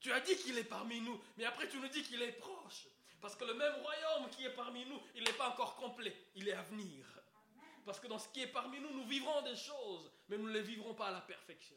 Tu 0.00 0.12
as 0.12 0.20
dit 0.20 0.36
qu'il 0.36 0.56
est 0.58 0.64
parmi 0.64 1.00
nous, 1.00 1.20
mais 1.36 1.44
après 1.44 1.68
tu 1.68 1.78
nous 1.78 1.88
dis 1.88 2.02
qu'il 2.02 2.20
est 2.22 2.32
proche. 2.32 2.86
Parce 3.20 3.34
que 3.36 3.44
le 3.44 3.54
même 3.54 3.74
royaume 3.74 4.30
qui 4.30 4.44
est 4.44 4.54
parmi 4.54 4.84
nous, 4.86 5.00
il 5.14 5.24
n'est 5.24 5.32
pas 5.32 5.48
encore 5.48 5.76
complet, 5.76 6.16
il 6.34 6.48
est 6.48 6.52
à 6.52 6.62
venir. 6.62 7.04
Parce 7.84 7.98
que 7.98 8.06
dans 8.06 8.18
ce 8.18 8.28
qui 8.28 8.42
est 8.42 8.48
parmi 8.48 8.80
nous, 8.80 8.92
nous 8.92 9.04
vivrons 9.06 9.42
des 9.42 9.56
choses, 9.56 10.10
mais 10.28 10.36
nous 10.36 10.46
ne 10.46 10.52
les 10.52 10.62
vivrons 10.62 10.94
pas 10.94 11.08
à 11.08 11.10
la 11.10 11.20
perfection. 11.20 11.76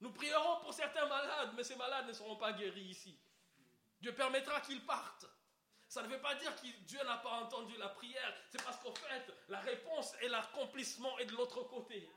Nous 0.00 0.12
prierons 0.12 0.60
pour 0.60 0.72
certains 0.72 1.06
malades, 1.06 1.50
mais 1.56 1.64
ces 1.64 1.76
malades 1.76 2.06
ne 2.06 2.12
seront 2.12 2.36
pas 2.36 2.52
guéris 2.52 2.80
ici. 2.80 3.18
Dieu 4.00 4.14
permettra 4.14 4.60
qu'ils 4.60 4.84
partent. 4.84 5.26
Ça 5.88 6.02
ne 6.02 6.08
veut 6.08 6.20
pas 6.20 6.34
dire 6.36 6.54
que 6.54 6.66
Dieu 6.86 7.02
n'a 7.04 7.16
pas 7.16 7.40
entendu 7.42 7.76
la 7.78 7.88
prière. 7.88 8.34
C'est 8.50 8.62
parce 8.62 8.78
qu'en 8.78 8.94
fait, 8.94 9.32
la 9.48 9.60
réponse 9.60 10.14
et 10.20 10.28
l'accomplissement 10.28 11.18
est 11.18 11.26
de 11.26 11.32
l'autre 11.32 11.62
côté. 11.64 12.08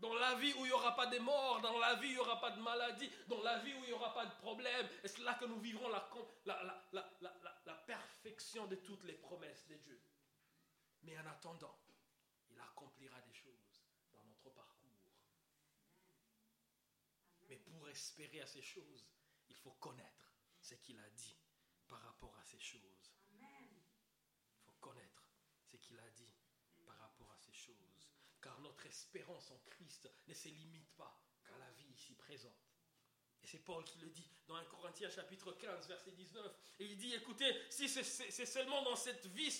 Dans 0.00 0.14
la 0.14 0.34
vie 0.36 0.52
où 0.54 0.64
il 0.64 0.68
n'y 0.68 0.72
aura 0.72 0.96
pas 0.96 1.06
de 1.06 1.18
mort, 1.18 1.60
dans 1.60 1.78
la 1.78 1.94
vie 1.96 2.06
où 2.06 2.10
il 2.10 2.14
n'y 2.14 2.18
aura 2.18 2.40
pas 2.40 2.50
de 2.50 2.60
maladie, 2.60 3.10
dans 3.28 3.42
la 3.42 3.58
vie 3.58 3.74
où 3.74 3.84
il 3.84 3.88
n'y 3.88 3.92
aura 3.92 4.14
pas 4.14 4.24
de 4.24 4.34
problème, 4.36 4.88
et 5.04 5.08
c'est 5.08 5.20
là 5.20 5.34
que 5.34 5.44
nous 5.44 5.60
vivrons 5.60 5.88
la, 5.90 6.02
la 6.92 7.74
perfection 7.86 8.66
de 8.66 8.76
toutes 8.76 9.04
les 9.04 9.14
promesses 9.14 9.66
de 9.68 9.76
Dieu. 9.76 10.00
Mais 11.02 11.18
en 11.18 11.26
attendant, 11.26 11.78
il 12.48 12.58
accomplira 12.58 13.20
des 13.20 13.34
choses 13.34 13.84
dans 14.12 14.24
notre 14.24 14.50
parcours. 14.50 14.80
Mais 17.48 17.56
pour 17.56 17.88
espérer 17.88 18.40
à 18.40 18.46
ces 18.46 18.62
choses, 18.62 19.06
il 19.48 19.56
faut 19.56 19.72
connaître 19.72 20.32
ce 20.60 20.74
qu'il 20.76 20.98
a 20.98 21.10
dit 21.10 21.36
par 21.88 22.00
rapport 22.02 22.36
à 22.38 22.44
ces 22.44 22.60
choses. 22.60 23.12
Il 23.32 24.60
faut 24.62 24.72
connaître 24.80 25.28
ce 25.66 25.76
qu'il 25.76 25.98
a 25.98 26.10
dit 26.10 26.32
par 26.86 26.96
rapport 26.98 27.30
à 27.32 27.38
ces 27.38 27.52
choses. 27.52 28.12
Car 28.42 28.58
notre 28.60 28.86
espérance 28.86 29.50
en 29.50 29.58
Christ 29.70 30.10
ne 30.26 30.34
se 30.34 30.48
limite 30.48 30.90
pas 30.96 31.20
qu'à 31.44 31.58
la 31.58 31.70
vie 31.72 31.92
ici 31.92 32.14
présente. 32.14 32.52
Et 33.42 33.46
c'est 33.46 33.58
Paul 33.58 33.84
qui 33.84 33.98
le 33.98 34.08
dit 34.08 34.30
dans 34.46 34.56
1 34.56 34.64
Corinthiens 34.64 35.08
chapitre 35.10 35.52
15, 35.52 35.88
verset 35.88 36.10
19. 36.12 36.52
Et 36.80 36.84
il 36.86 36.96
dit, 36.96 37.14
écoutez, 37.14 37.54
si 37.70 37.88
c'est 37.88 38.46
seulement 38.46 38.82
dans 38.82 38.96
cette 38.96 39.26
vie 39.26 39.52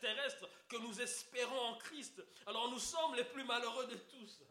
terrestre 0.00 0.48
que 0.68 0.76
nous 0.76 1.00
espérons 1.00 1.60
en 1.60 1.78
Christ, 1.78 2.22
alors 2.46 2.70
nous 2.70 2.78
sommes 2.78 3.14
les 3.14 3.24
plus 3.24 3.44
malheureux 3.44 3.86
de 3.86 3.96
tous. 3.96 4.42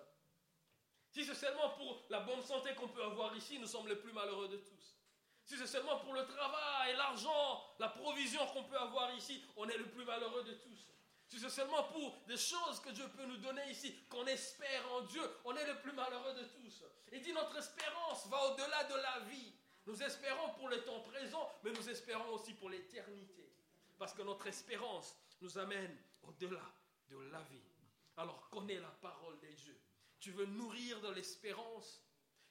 Si 1.10 1.26
c'est 1.26 1.36
seulement 1.36 1.72
pour 1.72 2.06
la 2.10 2.20
bonne 2.20 2.44
santé 2.44 2.74
qu'on 2.76 2.88
peut 2.88 3.04
avoir 3.04 3.36
ici, 3.36 3.60
nous 3.60 3.68
sommes 3.68 3.88
les 3.88 3.96
plus 3.96 4.14
malheureux 4.14 4.48
de 4.48 4.58
tous. 4.58 4.96
Si 5.44 5.58
c'est 5.58 5.68
seulement 5.68 6.00
pour 6.00 6.14
le 6.14 6.26
travail, 6.26 6.96
l'argent, 6.96 7.76
la 7.80 7.90
provision 7.90 8.46
qu'on 8.48 8.64
peut 8.64 8.78
avoir 8.78 9.14
ici, 9.16 9.44
on 9.56 9.68
est 9.68 9.78
le 9.78 9.90
plus 9.90 10.06
malheureux 10.06 10.44
de 10.44 10.54
tous. 10.54 10.94
C'est 11.30 11.50
seulement 11.50 11.84
pour 11.84 12.22
des 12.28 12.38
choses 12.38 12.80
que 12.84 12.90
Dieu 12.90 13.08
peut 13.16 13.26
nous 13.26 13.38
donner 13.38 13.70
ici, 13.70 13.96
qu'on 14.10 14.26
espère 14.26 14.92
en 14.94 15.02
Dieu, 15.02 15.22
on 15.46 15.56
est 15.56 15.66
le 15.66 15.80
plus 15.80 15.94
malheureux 15.94 16.34
de 16.34 16.44
tous. 16.44 16.84
Il 17.12 17.22
dit 17.22 17.34
notre 17.34 17.56
espérance 17.58 18.28
va 18.28 18.52
au-delà 18.52 18.84
de 18.86 18.96
la 18.96 19.20
vie. 19.30 19.54
Nous 19.86 20.02
espérons 20.04 20.54
pour 20.56 20.70
le 20.70 20.84
temps 20.84 21.00
présent, 21.02 21.50
mais 21.64 21.72
nous 21.72 21.90
espérons 21.90 22.34
aussi 22.34 22.54
pour 22.54 22.70
l'éternité. 22.70 23.52
Parce 23.98 24.14
que 24.14 24.22
notre 24.24 24.48
espérance 24.48 25.16
nous 25.42 25.58
amène 25.58 25.96
au-delà 26.24 26.62
de 27.10 27.18
la 27.32 27.42
vie. 27.44 27.64
Alors 28.18 28.50
connais 28.50 28.80
la 28.80 28.92
parole 29.02 29.40
de 29.40 29.48
Dieu. 29.48 29.80
Tu 30.20 30.32
veux 30.32 30.46
nourrir 30.46 31.00
de 31.02 31.10
l'espérance? 31.12 32.04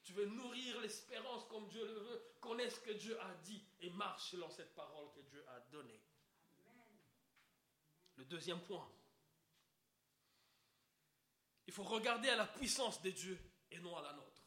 Tu 0.03 0.13
veux 0.13 0.27
nourrir 0.27 0.81
l'espérance 0.81 1.45
comme 1.51 1.69
Dieu 1.69 1.85
le 1.85 2.01
veut, 2.01 2.23
connais 2.41 2.71
ce 2.71 2.81
que 2.81 2.93
Dieu 2.93 3.21
a 3.21 3.35
dit 3.45 3.63
et 3.81 3.91
marche 3.91 4.31
selon 4.31 4.49
cette 4.49 4.75
parole 4.75 5.09
que 5.15 5.21
Dieu 5.21 5.45
a 5.49 5.61
donnée. 5.71 6.01
Le 8.19 8.25
deuxième 8.25 8.61
point, 8.61 8.91
il 11.69 11.73
faut 11.73 11.85
regarder 11.85 12.29
à 12.29 12.37
la 12.37 12.47
puissance 12.47 13.01
de 13.01 13.11
Dieu 13.11 13.39
et 13.71 13.79
non 13.79 13.97
à 13.97 14.03
la 14.03 14.13
nôtre. 14.13 14.43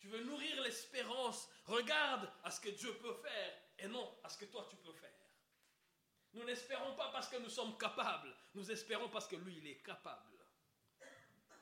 Tu 0.00 0.08
veux 0.08 0.24
nourrir 0.24 0.60
l'espérance, 0.60 1.48
regarde 1.66 2.28
à 2.42 2.50
ce 2.50 2.60
que 2.60 2.70
Dieu 2.70 2.92
peut 2.98 3.14
faire 3.14 3.58
et 3.78 3.86
non 3.86 4.18
à 4.24 4.28
ce 4.28 4.38
que 4.38 4.46
toi 4.46 4.66
tu 4.68 4.76
peux 4.76 4.92
faire. 4.92 5.10
Nous 6.32 6.42
n'espérons 6.42 6.96
pas 6.96 7.10
parce 7.12 7.28
que 7.28 7.36
nous 7.36 7.48
sommes 7.48 7.78
capables, 7.78 8.34
nous 8.54 8.68
espérons 8.68 9.08
parce 9.08 9.28
que 9.28 9.36
lui, 9.36 9.56
il 9.58 9.66
est 9.68 9.82
capable. 9.82 10.36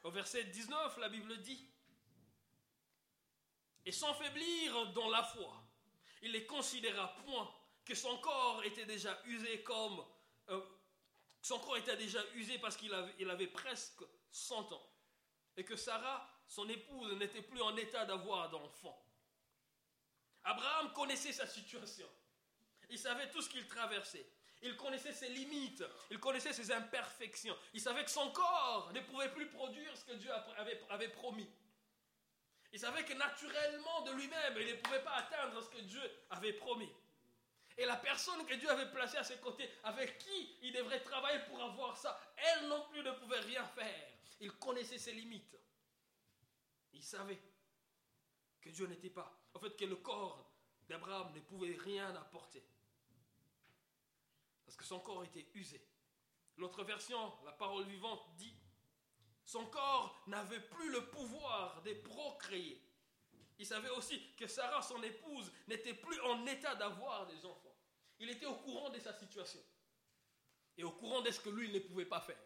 Au 0.05 0.11
verset 0.11 0.45
19, 0.45 0.97
la 0.97 1.11
Bible 1.11 1.43
dit, 1.43 1.69
et 3.85 3.93
sans 3.93 4.15
faiblir 4.15 4.93
dans 4.93 5.11
la 5.11 5.23
foi. 5.23 5.63
Il 6.23 6.33
ne 6.33 6.41
considéra 6.41 7.15
point 7.17 7.55
que 7.85 7.95
son 7.95 8.17
corps 8.19 8.65
était 8.65 8.87
déjà 8.87 9.21
usé 9.27 9.63
comme... 9.63 10.03
Euh, 10.49 10.61
son 11.43 11.59
corps 11.59 11.77
était 11.77 11.97
déjà 11.97 12.21
usé 12.35 12.59
parce 12.59 12.77
qu'il 12.77 12.95
avait, 12.95 13.47
presque 13.49 14.03
100 14.31 14.73
ans. 14.73 14.89
Et 15.57 15.65
que 15.65 15.77
Sarah, 15.77 16.27
son 16.47 16.69
épouse, 16.69 17.13
n'était 17.15 17.43
plus 17.43 17.61
en 17.61 17.77
état 17.77 18.07
d'avoir 18.07 18.49
d'enfant. 18.49 19.05
Abraham 20.45 20.93
connaissait 20.93 21.33
sa 21.33 21.47
situation. 21.47 22.09
Il 22.89 22.99
savait 22.99 23.29
tout 23.31 23.43
ce 23.43 23.49
qu'il 23.49 23.67
traversait. 23.67 24.27
Il 24.63 24.77
connaissait 24.77 25.13
ses 25.13 25.29
limites. 25.31 25.85
Il 26.11 26.21
connaissait 26.21 26.53
ses 26.53 26.71
imperfections. 26.71 27.57
Il 27.75 27.81
savait 27.81 28.05
que 28.05 28.11
son 28.11 28.31
corps 28.31 28.93
ne 28.95 29.01
pouvait 29.01 29.33
plus 29.33 29.49
produire 29.49 29.97
ce 29.97 30.05
que 30.05 30.13
Dieu 30.13 30.31
avait, 30.57 30.81
avait 30.91 31.09
promis. 31.09 31.51
Il 32.73 32.79
savait 32.79 33.05
que 33.05 33.15
naturellement 33.15 34.03
de 34.03 34.13
lui-même, 34.13 34.55
il 34.59 34.67
ne 34.67 34.81
pouvait 34.81 35.03
pas 35.03 35.17
atteindre 35.17 35.61
ce 35.61 35.69
que 35.69 35.81
Dieu 35.81 36.03
avait 36.31 36.55
promis. 36.55 36.91
Et 37.79 37.85
la 37.85 37.97
personne 37.97 38.45
que 38.47 38.55
Dieu 38.55 38.71
avait 38.71 38.91
placée 38.91 39.17
à 39.17 39.25
ses 39.25 39.39
côtés, 39.39 39.69
avec 39.85 40.19
qui 40.19 40.57
il 40.63 40.73
devrait 40.73 41.03
travailler 41.03 41.41
pour 41.49 41.63
avoir 41.63 41.97
ça, 41.97 42.21
elle 42.37 42.69
non 42.69 42.87
plus 42.91 43.03
ne 43.03 43.13
pouvait 43.13 43.41
rien 43.41 43.67
faire. 43.69 44.09
Il 44.41 44.53
connaissait 44.53 44.99
ses 44.99 45.13
limites. 45.13 45.57
Il 46.93 47.03
savait 47.03 47.41
que 48.61 48.71
Dieu 48.71 48.87
n'était 48.87 49.11
pas. 49.11 49.39
En 49.55 49.59
fait, 49.59 49.77
que 49.77 49.85
le 49.85 49.97
corps 49.97 50.53
d'Abraham 50.89 51.33
ne 51.35 51.41
pouvait 51.41 51.77
rien 51.77 52.15
apporter. 52.17 52.63
Parce 54.65 54.77
que 54.77 54.85
son 54.85 55.01
corps 55.01 55.25
était 55.25 55.49
usé. 55.55 55.85
L'autre 56.57 56.85
version, 56.85 57.33
la 57.45 57.53
parole 57.53 57.87
vivante, 57.87 58.23
dit 58.37 58.55
son 59.45 59.67
corps 59.67 60.23
n'avait 60.27 60.61
plus 60.61 60.91
le 60.91 61.07
pouvoir 61.09 61.83
de 61.83 61.95
procréer. 61.95 62.81
Il 63.63 63.67
savait 63.67 63.91
aussi 63.91 64.21
que 64.35 64.49
Sarah, 64.49 64.83
son 64.83 65.01
épouse, 65.05 65.53
n'était 65.69 65.95
plus 65.95 66.21
en 66.23 66.45
état 66.47 66.75
d'avoir 66.75 67.29
des 67.29 67.47
enfants. 67.47 67.77
Il 68.19 68.29
était 68.29 68.47
au 68.47 68.57
courant 68.57 68.91
de 68.91 68.99
sa 68.99 69.17
situation. 69.17 69.63
Et 70.77 70.83
au 70.83 70.91
courant 70.91 71.21
de 71.21 71.31
ce 71.31 71.39
que 71.39 71.49
lui 71.49 71.71
ne 71.71 71.79
pouvait 71.79 72.07
pas 72.07 72.21
faire. 72.21 72.43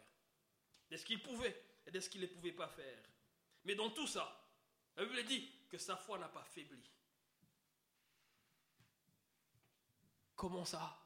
De 0.91 0.95
ce 0.95 1.03
qu'il 1.03 1.19
pouvait 1.23 1.59
et 1.87 1.89
de 1.89 1.99
ce 1.99 2.07
qu'il 2.07 2.21
ne 2.21 2.27
pouvait 2.27 2.51
pas 2.51 2.67
faire. 2.67 3.01
Mais 3.63 3.73
dans 3.73 3.89
tout 3.89 4.05
ça, 4.05 4.47
la 4.95 5.05
Bible 5.05 5.23
dit 5.25 5.51
que 5.67 5.79
sa 5.79 5.97
foi 5.97 6.19
n'a 6.19 6.29
pas 6.29 6.43
faibli. 6.43 6.87
Comment 10.35 10.65
ça? 10.65 11.03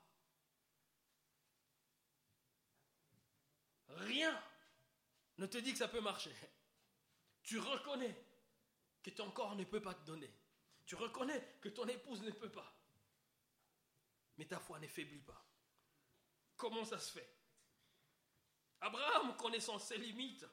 Rien 3.87 4.43
ne 5.37 5.45
te 5.45 5.57
dit 5.57 5.71
que 5.71 5.79
ça 5.79 5.87
peut 5.87 6.01
marcher. 6.01 6.35
Tu 7.43 7.59
reconnais 7.59 8.13
que 9.03 9.09
ton 9.09 9.31
corps 9.31 9.55
ne 9.55 9.63
peut 9.63 9.81
pas 9.81 9.93
te 9.93 10.05
donner. 10.05 10.31
Tu 10.85 10.95
reconnais 10.95 11.57
que 11.61 11.69
ton 11.69 11.87
épouse 11.87 12.21
ne 12.21 12.31
peut 12.31 12.51
pas. 12.51 12.73
Mais 14.37 14.45
ta 14.45 14.59
foi 14.59 14.79
ne 14.79 14.87
faiblit 14.87 15.21
pas. 15.21 15.45
Comment 16.57 16.85
ça 16.85 16.99
se 16.99 17.11
fait? 17.11 17.37
Abraham, 18.81 19.35
connaissant 19.37 19.79
ses 19.79 19.97
limites, 19.97 20.45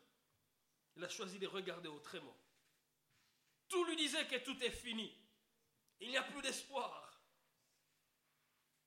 il 0.96 1.04
a 1.04 1.08
choisi 1.08 1.38
de 1.38 1.46
regarder 1.46 1.88
autrement. 1.88 2.36
Tout 3.68 3.84
lui 3.84 3.96
disait 3.96 4.26
que 4.26 4.36
tout 4.36 4.62
est 4.62 4.70
fini. 4.70 5.14
Il 6.00 6.10
n'y 6.10 6.16
a 6.16 6.22
plus 6.22 6.42
d'espoir. 6.42 7.20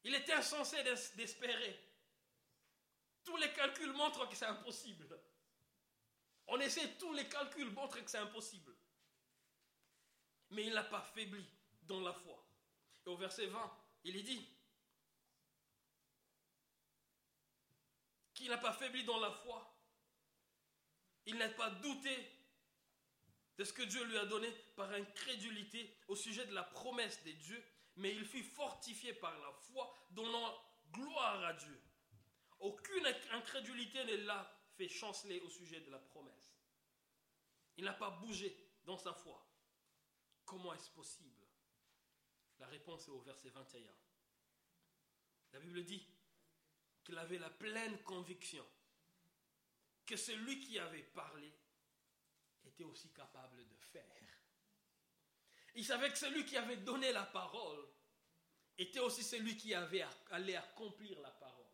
Il 0.04 0.16
était 0.16 0.34
insensé 0.34 0.82
d'espérer. 1.16 1.80
Tous 3.24 3.38
les 3.38 3.52
calculs 3.54 3.94
montrent 3.94 4.28
que 4.28 4.36
c'est 4.36 4.46
impossible. 4.46 5.20
On 6.48 6.60
essaie 6.60 6.98
tous 6.98 7.14
les 7.14 7.30
calculs, 7.30 7.72
montrent 7.72 8.04
que 8.04 8.10
c'est 8.10 8.18
impossible. 8.18 8.76
Mais 10.52 10.66
il 10.66 10.74
n'a 10.74 10.84
pas 10.84 11.02
faibli 11.02 11.46
dans 11.84 12.02
la 12.02 12.14
foi. 12.14 12.46
Et 13.06 13.10
au 13.10 13.16
verset 13.16 13.48
20, 13.48 13.78
il 14.04 14.16
est 14.16 14.24
dit 14.24 14.48
qu'il 18.34 18.50
n'a 18.50 18.58
pas 18.58 18.74
faibli 18.74 19.04
dans 19.04 19.20
la 19.20 19.32
foi. 19.32 19.68
Il 21.26 21.38
n'a 21.38 21.50
pas 21.50 21.70
douté 21.70 22.16
de 23.58 23.64
ce 23.64 23.74
que 23.74 23.84
Dieu 23.84 24.04
lui 24.06 24.18
a 24.18 24.26
donné 24.26 24.52
par 24.76 24.92
incrédulité 24.92 25.96
au 26.08 26.16
sujet 26.16 26.46
de 26.48 26.54
la 26.54 26.64
promesse 26.64 27.24
des 27.24 27.34
dieux, 27.34 27.64
mais 27.98 28.14
il 28.16 28.26
fut 28.26 28.44
fortifié 28.44 29.14
par 29.14 29.38
la 29.40 29.52
foi, 29.52 29.94
donnant 30.12 30.58
gloire 30.92 31.44
à 31.44 31.54
Dieu. 31.54 31.82
Aucune 32.60 33.06
incrédulité 33.32 34.04
ne 34.06 34.16
l'a 34.26 34.52
fait 34.78 34.88
chanceler 34.90 35.40
au 35.42 35.50
sujet 35.50 35.80
de 35.82 35.92
la 35.92 36.00
promesse. 36.00 36.56
Il 37.78 37.86
n'a 37.86 37.94
pas 37.94 38.10
bougé 38.10 38.56
dans 38.86 38.98
sa 38.98 39.14
foi. 39.14 39.51
Comment 40.52 40.74
est-ce 40.74 40.90
possible 40.90 41.48
La 42.60 42.68
réponse 42.68 43.08
est 43.08 43.12
au 43.12 43.22
verset 43.22 43.48
21. 43.52 43.90
La 45.54 45.60
Bible 45.62 45.86
dit 45.86 46.06
qu'il 47.06 47.18
avait 47.18 47.40
la 47.40 47.50
pleine 47.50 47.98
conviction 48.04 48.68
que 50.06 50.18
celui 50.18 50.60
qui 50.60 50.78
avait 50.78 51.04
parlé 51.04 51.54
était 52.66 52.84
aussi 52.84 53.14
capable 53.14 53.66
de 53.66 53.78
faire. 53.78 54.04
Il 55.76 55.86
savait 55.86 56.12
que 56.12 56.18
celui 56.18 56.46
qui 56.46 56.58
avait 56.58 56.76
donné 56.76 57.14
la 57.14 57.24
parole 57.28 57.88
était 58.78 59.00
aussi 59.00 59.24
celui 59.24 59.56
qui 59.56 59.74
avait 59.74 60.06
allé 60.32 60.58
accomplir 60.58 61.18
la 61.22 61.32
parole. 61.32 61.72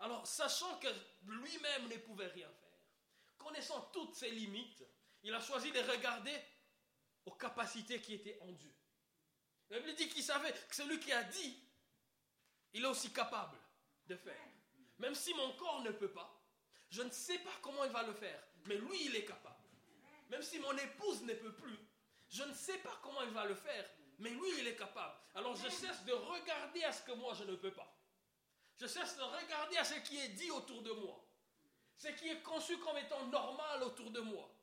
Alors, 0.00 0.26
sachant 0.26 0.78
que 0.80 0.88
lui-même 1.28 1.88
ne 1.88 1.96
pouvait 1.96 2.26
rien 2.26 2.52
faire, 2.52 2.78
connaissant 3.38 3.80
toutes 3.90 4.16
ses 4.16 4.32
limites, 4.32 4.84
il 5.22 5.32
a 5.32 5.40
choisi 5.40 5.72
de 5.72 5.80
regarder 5.80 6.38
aux 7.26 7.32
capacités 7.32 8.00
qui 8.00 8.14
étaient 8.14 8.38
en 8.40 8.52
Dieu. 8.52 8.72
La 9.70 9.80
Bible 9.80 9.94
dit 9.94 10.08
qu'il 10.08 10.22
savait 10.22 10.52
que 10.52 10.74
celui 10.74 11.00
qui 11.00 11.12
a 11.12 11.22
dit, 11.24 11.58
il 12.72 12.84
est 12.84 12.88
aussi 12.88 13.12
capable 13.12 13.56
de 14.06 14.16
faire. 14.16 14.48
Même 14.98 15.14
si 15.14 15.34
mon 15.34 15.52
corps 15.56 15.82
ne 15.82 15.90
peut 15.90 16.12
pas, 16.12 16.40
je 16.90 17.02
ne 17.02 17.10
sais 17.10 17.38
pas 17.38 17.52
comment 17.62 17.84
il 17.84 17.90
va 17.90 18.02
le 18.04 18.12
faire, 18.12 18.42
mais 18.66 18.76
lui, 18.76 19.06
il 19.06 19.16
est 19.16 19.24
capable. 19.24 19.64
Même 20.30 20.42
si 20.42 20.58
mon 20.58 20.76
épouse 20.76 21.22
ne 21.22 21.34
peut 21.34 21.54
plus, 21.54 21.78
je 22.28 22.42
ne 22.42 22.52
sais 22.54 22.78
pas 22.78 22.98
comment 23.02 23.22
il 23.22 23.30
va 23.30 23.44
le 23.46 23.54
faire, 23.54 23.88
mais 24.18 24.30
lui, 24.30 24.58
il 24.58 24.66
est 24.66 24.76
capable. 24.76 25.16
Alors 25.34 25.56
je 25.56 25.68
cesse 25.68 26.04
de 26.04 26.12
regarder 26.12 26.84
à 26.84 26.92
ce 26.92 27.02
que 27.02 27.12
moi, 27.12 27.34
je 27.34 27.44
ne 27.44 27.56
peux 27.56 27.72
pas. 27.72 27.92
Je 28.76 28.86
cesse 28.86 29.16
de 29.16 29.22
regarder 29.22 29.76
à 29.76 29.84
ce 29.84 29.94
qui 30.00 30.18
est 30.18 30.28
dit 30.30 30.50
autour 30.50 30.82
de 30.82 30.92
moi. 30.92 31.24
Ce 31.96 32.08
qui 32.08 32.28
est 32.28 32.42
conçu 32.42 32.78
comme 32.78 32.96
étant 32.98 33.24
normal 33.26 33.82
autour 33.84 34.10
de 34.10 34.20
moi. 34.20 34.53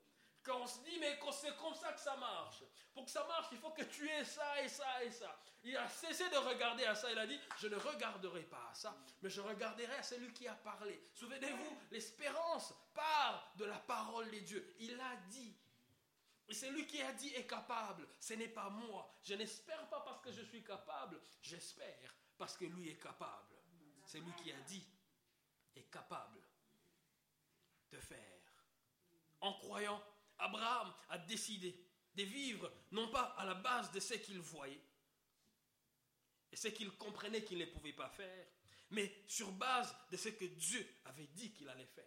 Quand 0.43 0.59
on 0.59 0.67
se 0.67 0.79
dit, 0.79 0.97
mais 0.99 1.19
c'est 1.31 1.55
comme 1.57 1.75
ça 1.75 1.93
que 1.93 1.99
ça 1.99 2.15
marche. 2.17 2.63
Pour 2.93 3.05
que 3.05 3.11
ça 3.11 3.25
marche, 3.25 3.47
il 3.51 3.57
faut 3.57 3.69
que 3.71 3.83
tu 3.83 4.09
aies 4.09 4.25
ça 4.25 4.61
et 4.61 4.67
ça 4.67 5.03
et 5.03 5.11
ça. 5.11 5.39
Il 5.63 5.77
a 5.77 5.87
cessé 5.87 6.27
de 6.29 6.37
regarder 6.37 6.85
à 6.85 6.95
ça. 6.95 7.11
Il 7.11 7.19
a 7.19 7.27
dit, 7.27 7.39
je 7.59 7.67
ne 7.67 7.75
regarderai 7.75 8.43
pas 8.43 8.69
à 8.71 8.73
ça, 8.73 8.97
mais 9.21 9.29
je 9.29 9.39
regarderai 9.39 9.93
à 9.93 10.03
celui 10.03 10.33
qui 10.33 10.47
a 10.47 10.55
parlé. 10.55 11.01
Souvenez-vous, 11.13 11.77
l'espérance 11.91 12.73
part 12.93 13.53
de 13.57 13.65
la 13.65 13.77
parole 13.79 14.29
de 14.31 14.39
Dieu. 14.39 14.75
Il 14.79 14.99
a 14.99 15.15
dit. 15.29 15.55
Et 16.47 16.53
celui 16.53 16.85
qui 16.87 17.01
a 17.01 17.13
dit 17.13 17.29
est 17.35 17.47
capable. 17.47 18.07
Ce 18.19 18.33
n'est 18.33 18.49
pas 18.49 18.69
moi. 18.69 19.15
Je 19.23 19.35
n'espère 19.35 19.87
pas 19.89 20.01
parce 20.01 20.21
que 20.21 20.31
je 20.31 20.41
suis 20.41 20.63
capable. 20.63 21.21
J'espère 21.41 22.15
parce 22.37 22.57
que 22.57 22.65
lui 22.65 22.89
est 22.89 22.97
capable. 22.97 23.55
Celui 24.05 24.33
qui 24.33 24.51
a 24.51 24.59
dit 24.61 24.85
est 25.75 25.89
capable 25.91 26.41
de 27.91 27.99
faire. 27.99 28.17
En 29.39 29.53
croyant, 29.53 30.01
Abraham 30.41 30.93
a 31.09 31.17
décidé 31.17 31.79
de 32.15 32.23
vivre 32.23 32.71
non 32.91 33.09
pas 33.09 33.35
à 33.37 33.45
la 33.45 33.53
base 33.53 33.91
de 33.91 33.99
ce 33.99 34.15
qu'il 34.15 34.39
voyait 34.39 34.83
et 36.51 36.55
ce 36.55 36.67
qu'il 36.67 36.91
comprenait 36.97 37.43
qu'il 37.43 37.59
ne 37.59 37.65
pouvait 37.65 37.93
pas 37.93 38.09
faire, 38.09 38.47
mais 38.89 39.23
sur 39.27 39.51
base 39.51 39.95
de 40.11 40.17
ce 40.17 40.29
que 40.29 40.45
Dieu 40.45 40.85
avait 41.05 41.27
dit 41.27 41.53
qu'il 41.53 41.69
allait 41.69 41.85
faire. 41.85 42.05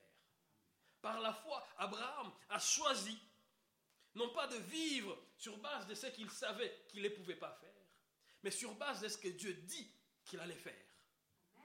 Par 1.01 1.21
la 1.21 1.33
foi, 1.33 1.67
Abraham 1.79 2.33
a 2.51 2.59
choisi 2.59 3.19
non 4.15 4.29
pas 4.31 4.47
de 4.47 4.57
vivre 4.57 5.19
sur 5.37 5.57
base 5.59 5.87
de 5.87 5.95
ce 5.95 6.07
qu'il 6.09 6.31
savait 6.31 6.85
qu'il 6.89 7.03
ne 7.03 7.09
pouvait 7.09 7.37
pas 7.37 7.53
faire, 7.61 7.71
mais 8.43 8.51
sur 8.51 8.75
base 8.75 9.01
de 9.01 9.09
ce 9.09 9.19
que 9.19 9.29
Dieu 9.29 9.55
dit 9.55 9.91
qu'il 10.25 10.41
allait 10.41 10.55
faire. 10.55 10.85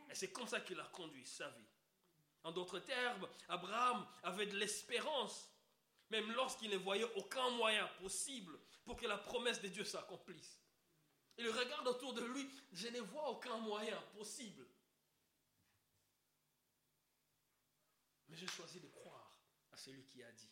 Et 0.10 0.16
c'est 0.16 0.32
comme 0.32 0.48
ça 0.48 0.62
qu'il 0.62 0.80
a 0.80 0.86
conduit 0.86 1.26
sa 1.26 1.50
vie. 1.50 1.68
En 2.44 2.52
d'autres 2.52 2.80
termes, 2.80 3.28
Abraham 3.50 4.08
avait 4.24 4.48
de 4.48 4.58
l'espérance 4.58 5.49
même 6.10 6.32
lorsqu'il 6.32 6.72
ne 6.72 6.78
voyait 6.78 7.12
aucun 7.16 7.50
moyen 7.52 7.88
possible 8.00 8.60
pour 8.84 8.96
que 8.96 9.06
la 9.06 9.18
promesse 9.18 9.62
de 9.62 9.68
Dieu 9.68 9.84
s'accomplisse. 9.84 10.60
Il 11.38 11.50
regarde 11.50 11.88
autour 11.88 12.14
de 12.14 12.24
lui, 12.24 12.50
je 12.72 12.88
ne 12.88 13.00
vois 13.00 13.30
aucun 13.30 13.58
moyen 13.58 14.00
possible. 14.18 14.68
Mais 18.28 18.36
j'ai 18.36 18.48
choisi 18.48 18.80
de 18.80 18.88
croire 18.88 19.40
à 19.72 19.78
celui 19.78 20.04
qui 20.06 20.22
a 20.24 20.32
dit. 20.32 20.52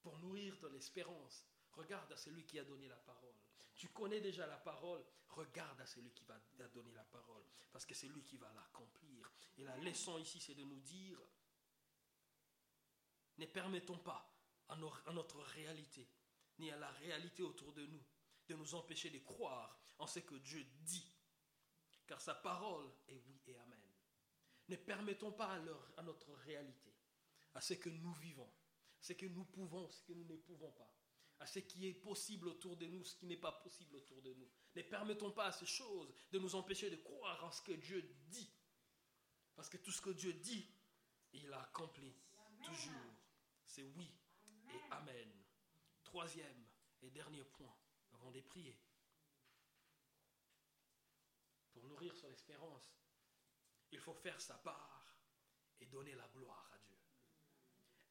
Pour 0.00 0.18
nourrir 0.18 0.58
ton 0.58 0.72
espérance, 0.74 1.46
regarde 1.70 2.12
à 2.12 2.16
celui 2.16 2.44
qui 2.44 2.58
a 2.58 2.64
donné 2.64 2.88
la 2.88 2.96
parole. 2.96 3.34
Tu 3.76 3.88
connais 3.88 4.20
déjà 4.20 4.46
la 4.46 4.58
parole, 4.58 5.04
regarde 5.28 5.80
à 5.80 5.86
celui 5.86 6.10
qui 6.12 6.24
va 6.24 6.68
donner 6.68 6.92
la 6.92 7.04
parole, 7.04 7.44
parce 7.70 7.86
que 7.86 7.94
c'est 7.94 8.08
lui 8.08 8.22
qui 8.24 8.36
va 8.36 8.52
l'accomplir. 8.52 9.30
Et 9.56 9.64
la 9.64 9.76
leçon 9.78 10.18
ici, 10.18 10.40
c'est 10.40 10.54
de 10.54 10.64
nous 10.64 10.80
dire, 10.80 11.18
ne 13.38 13.46
permettons 13.46 13.98
pas 13.98 14.32
à, 14.68 14.76
notre 14.76 15.40
réalité, 15.40 16.08
ni 16.58 16.70
à 16.70 16.76
la 16.76 16.90
réalité 16.90 17.42
autour 17.42 17.72
de 17.72 17.86
nous, 17.86 18.02
de 18.48 18.54
nous 18.54 18.74
empêcher 18.74 19.10
de 19.10 19.18
croire 19.18 19.78
en 19.98 20.06
ce 20.06 20.20
que 20.20 20.34
Dieu 20.36 20.64
dit. 20.80 21.12
Car 22.06 22.20
sa 22.20 22.34
parole 22.34 22.90
est 23.08 23.16
oui 23.26 23.40
et 23.46 23.56
amen. 23.56 23.80
Ne 24.68 24.76
permettons 24.76 25.32
pas 25.32 25.54
à, 25.54 25.60
à 25.98 26.02
notre 26.02 26.32
réalité, 26.32 26.94
à 27.54 27.60
ce 27.60 27.74
que 27.74 27.90
nous 27.90 28.12
vivons, 28.14 28.50
ce 29.00 29.12
que 29.12 29.26
nous 29.26 29.44
pouvons, 29.44 29.90
ce 29.90 30.02
que 30.02 30.12
nous 30.12 30.24
ne 30.24 30.36
pouvons 30.36 30.70
pas, 30.72 30.94
à 31.40 31.46
ce 31.46 31.58
qui 31.58 31.88
est 31.88 31.94
possible 31.94 32.48
autour 32.48 32.76
de 32.76 32.86
nous, 32.86 33.04
ce 33.04 33.16
qui 33.16 33.26
n'est 33.26 33.36
pas 33.36 33.52
possible 33.52 33.96
autour 33.96 34.22
de 34.22 34.32
nous. 34.34 34.48
Ne 34.76 34.82
permettons 34.82 35.32
pas 35.32 35.46
à 35.46 35.52
ces 35.52 35.66
choses 35.66 36.14
de 36.30 36.38
nous 36.38 36.54
empêcher 36.54 36.88
de 36.88 36.96
croire 36.96 37.44
en 37.44 37.50
ce 37.50 37.60
que 37.62 37.72
Dieu 37.72 38.00
dit. 38.28 38.52
Parce 39.54 39.68
que 39.68 39.76
tout 39.76 39.90
ce 39.90 40.00
que 40.00 40.10
Dieu 40.10 40.32
dit, 40.34 40.70
il 41.32 41.52
a 41.52 41.62
accompli 41.62 42.14
toujours 42.64 43.12
c'est 43.72 43.84
oui 43.84 44.14
et 44.68 44.92
Amen. 44.92 45.32
Troisième 46.04 46.66
et 47.00 47.10
dernier 47.10 47.42
point 47.44 47.74
avant 48.12 48.30
de 48.30 48.40
prier. 48.42 48.78
Pour 51.72 51.86
nourrir 51.86 52.14
son 52.14 52.30
espérance, 52.30 52.94
il 53.90 53.98
faut 53.98 54.12
faire 54.12 54.38
sa 54.38 54.58
part 54.58 55.16
et 55.80 55.86
donner 55.86 56.14
la 56.14 56.28
gloire 56.28 56.68
à 56.74 56.78
Dieu. 56.80 56.98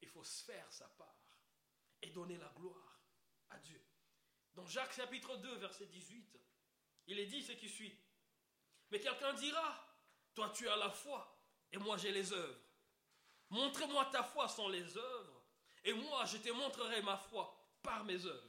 Il 0.00 0.08
faut 0.08 0.24
se 0.24 0.44
faire 0.44 0.72
sa 0.72 0.88
part 0.88 1.38
et 2.02 2.10
donner 2.10 2.38
la 2.38 2.48
gloire 2.56 3.00
à 3.50 3.58
Dieu. 3.58 3.80
Dans 4.54 4.66
Jacques 4.66 4.94
chapitre 4.94 5.36
2, 5.36 5.58
verset 5.58 5.86
18, 5.86 6.40
il 7.06 7.20
est 7.20 7.26
dit 7.26 7.42
ce 7.42 7.52
qui 7.52 7.68
suit. 7.68 7.96
Mais 8.90 8.98
quelqu'un 8.98 9.32
dira, 9.34 9.96
toi 10.34 10.50
tu 10.50 10.68
as 10.68 10.76
la 10.76 10.90
foi 10.90 11.40
et 11.70 11.78
moi 11.78 11.96
j'ai 11.98 12.10
les 12.10 12.32
œuvres. 12.32 12.60
Montre-moi 13.50 14.06
ta 14.06 14.24
foi 14.24 14.48
sans 14.48 14.66
les 14.66 14.96
œuvres 14.96 15.31
et 15.84 15.92
moi, 15.92 16.24
je 16.26 16.38
te 16.38 16.50
montrerai 16.50 17.02
ma 17.02 17.16
foi 17.16 17.54
par 17.82 18.04
mes 18.04 18.24
œuvres. 18.24 18.48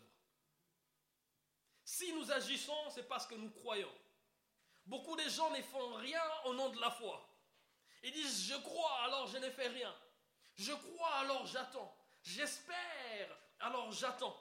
Si 1.83 2.13
nous 2.13 2.31
agissons, 2.31 2.89
c'est 2.91 3.07
parce 3.07 3.27
que 3.27 3.35
nous 3.35 3.49
croyons. 3.49 3.93
Beaucoup 4.85 5.15
de 5.15 5.27
gens 5.29 5.49
ne 5.51 5.61
font 5.61 5.93
rien 5.95 6.23
au 6.45 6.53
nom 6.53 6.69
de 6.69 6.79
la 6.79 6.91
foi. 6.91 7.29
Ils 8.03 8.11
disent, 8.11 8.47
je 8.47 8.55
crois, 8.61 9.03
alors 9.03 9.27
je 9.27 9.37
ne 9.37 9.49
fais 9.49 9.67
rien. 9.67 9.93
Je 10.55 10.73
crois, 10.73 11.13
alors 11.15 11.45
j'attends. 11.47 11.95
J'espère, 12.21 13.37
alors 13.59 13.91
j'attends. 13.91 14.37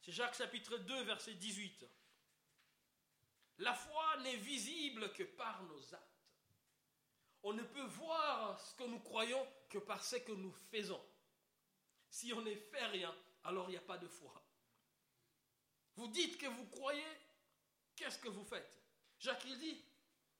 C'est 0.00 0.12
Jacques 0.12 0.36
chapitre 0.36 0.78
2, 0.78 1.02
verset 1.02 1.34
18. 1.34 1.84
La 3.58 3.74
foi 3.74 4.16
n'est 4.18 4.36
visible 4.36 5.12
que 5.12 5.24
par 5.24 5.62
nos 5.64 5.94
actes. 5.94 6.17
On 7.48 7.54
ne 7.54 7.62
peut 7.62 7.80
voir 7.80 8.60
ce 8.60 8.74
que 8.74 8.84
nous 8.84 8.98
croyons 8.98 9.48
que 9.70 9.78
par 9.78 10.04
ce 10.04 10.16
que 10.16 10.32
nous 10.32 10.52
faisons. 10.70 11.02
Si 12.10 12.30
on 12.34 12.42
ne 12.42 12.54
fait 12.54 12.84
rien, 12.84 13.16
alors 13.44 13.70
il 13.70 13.70
n'y 13.70 13.78
a 13.78 13.80
pas 13.80 13.96
de 13.96 14.06
foi. 14.06 14.34
Vous 15.96 16.08
dites 16.08 16.36
que 16.36 16.46
vous 16.46 16.66
croyez, 16.66 17.06
qu'est-ce 17.96 18.18
que 18.18 18.28
vous 18.28 18.44
faites? 18.44 18.70
Jacques 19.18 19.46
il 19.46 19.58
dit, 19.58 19.82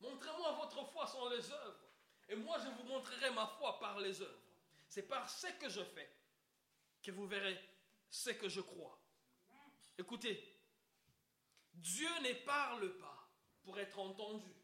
montrez-moi 0.01 0.53
votre 0.53 0.85
foi 0.93 1.07
sans 1.07 1.31
les 1.31 1.51
œuvres, 1.51 1.81
et 2.29 2.37
moi 2.37 2.59
je 2.59 2.69
vous 2.69 2.87
montrerai 2.87 3.31
ma 3.31 3.47
foi 3.47 3.79
par 3.79 3.99
les 4.01 4.21
œuvres. 4.21 4.43
C'est 4.87 5.09
par 5.09 5.31
ce 5.31 5.47
que 5.47 5.71
je 5.71 5.83
fais 5.83 6.15
que 7.03 7.11
vous 7.11 7.27
verrez 7.27 7.59
ce 8.11 8.31
que 8.31 8.51
je 8.51 8.61
crois. 8.61 9.01
Écoutez, 9.97 10.61
Dieu 11.73 12.11
ne 12.21 12.35
parle 12.45 12.99
pas 12.99 13.31
pour 13.63 13.79
être 13.79 13.99
entendu. 13.99 14.55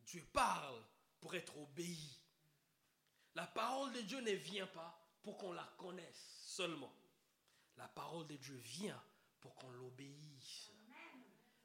Dieu 0.00 0.26
parle 0.32 0.82
pour 1.22 1.36
être 1.36 1.56
obéi. 1.56 2.18
La 3.36 3.46
parole 3.46 3.92
de 3.92 4.00
Dieu 4.00 4.20
ne 4.20 4.32
vient 4.32 4.66
pas 4.66 5.00
pour 5.22 5.38
qu'on 5.38 5.52
la 5.52 5.64
connaisse 5.78 6.42
seulement. 6.44 6.92
La 7.76 7.86
parole 7.86 8.26
de 8.26 8.36
Dieu 8.36 8.56
vient 8.56 9.00
pour 9.40 9.54
qu'on 9.54 9.70
l'obéisse. 9.70 10.72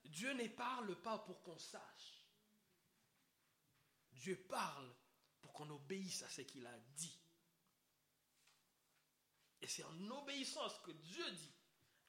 Dieu 0.06 0.32
ne 0.34 0.48
parle 0.48 0.96
pas 1.02 1.18
pour 1.18 1.42
qu'on 1.42 1.58
sache. 1.58 2.24
Dieu 4.12 4.38
parle 4.48 4.96
pour 5.42 5.52
qu'on 5.54 5.70
obéisse 5.72 6.22
à 6.22 6.30
ce 6.30 6.42
qu'il 6.42 6.66
a 6.66 6.80
dit. 6.96 7.20
Et 9.60 9.68
c'est 9.68 9.84
en 9.84 10.12
obéissant 10.12 10.64
à 10.66 10.70
ce 10.70 10.80
que 10.82 10.92
Dieu 10.92 11.32
dit 11.32 11.57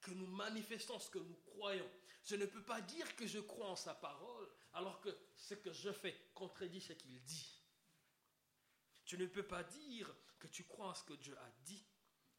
que 0.00 0.10
nous 0.12 0.26
manifestons 0.26 0.98
ce 0.98 1.10
que 1.10 1.18
nous 1.18 1.36
croyons. 1.36 1.90
Je 2.24 2.36
ne 2.36 2.46
peux 2.46 2.64
pas 2.64 2.80
dire 2.80 3.16
que 3.16 3.26
je 3.26 3.38
crois 3.38 3.70
en 3.70 3.76
sa 3.76 3.94
parole 3.94 4.48
alors 4.74 5.00
que 5.00 5.16
ce 5.36 5.54
que 5.54 5.72
je 5.72 5.92
fais 5.92 6.14
contredit 6.34 6.80
ce 6.80 6.92
qu'il 6.92 7.22
dit. 7.24 7.62
Tu 9.04 9.16
ne 9.16 9.26
peux 9.26 9.46
pas 9.46 9.64
dire 9.64 10.14
que 10.38 10.46
tu 10.46 10.64
crois 10.64 10.88
en 10.88 10.94
ce 10.94 11.04
que 11.04 11.14
Dieu 11.14 11.36
a 11.38 11.50
dit 11.64 11.84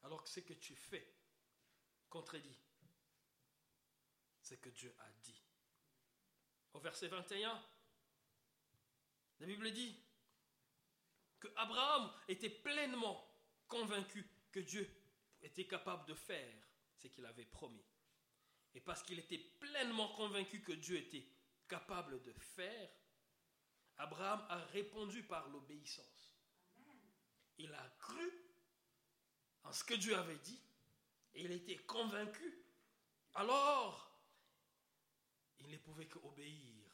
alors 0.02 0.22
que 0.22 0.30
ce 0.30 0.40
que 0.40 0.54
tu 0.54 0.74
fais 0.74 1.06
contredit 2.08 2.56
ce 4.50 4.56
que 4.56 4.68
Dieu 4.70 4.92
a 4.98 5.10
dit. 5.22 5.40
Au 6.72 6.80
verset 6.80 7.06
21, 7.06 7.62
la 9.38 9.46
Bible 9.46 9.70
dit 9.72 9.96
que 11.38 11.48
Abraham 11.56 12.12
était 12.26 12.50
pleinement 12.50 13.24
convaincu 13.68 14.28
que 14.50 14.60
Dieu 14.60 14.88
était 15.42 15.66
capable 15.66 16.04
de 16.06 16.14
faire 16.14 16.69
ce 17.00 17.08
qu'il 17.08 17.24
avait 17.26 17.46
promis. 17.46 17.84
Et 18.74 18.80
parce 18.80 19.02
qu'il 19.02 19.18
était 19.18 19.38
pleinement 19.38 20.08
convaincu 20.14 20.62
que 20.62 20.72
Dieu 20.72 20.96
était 20.96 21.26
capable 21.68 22.22
de 22.22 22.32
faire, 22.32 22.90
Abraham 23.96 24.44
a 24.48 24.58
répondu 24.66 25.22
par 25.22 25.48
l'obéissance. 25.48 26.34
Il 27.58 27.72
a 27.74 27.90
cru 27.98 28.30
en 29.64 29.72
ce 29.72 29.84
que 29.84 29.94
Dieu 29.94 30.16
avait 30.16 30.38
dit 30.38 30.60
et 31.34 31.42
il 31.42 31.52
était 31.52 31.78
convaincu. 31.78 32.64
Alors, 33.34 34.10
il 35.58 35.68
ne 35.68 35.76
pouvait 35.78 36.08
qu'obéir. 36.08 36.90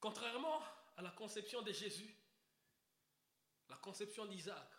Contrairement 0.00 0.62
à 0.96 1.02
la 1.02 1.10
conception 1.10 1.62
de 1.62 1.72
Jésus, 1.72 2.14
la 3.68 3.76
conception 3.76 4.26
d'Isaac 4.26 4.70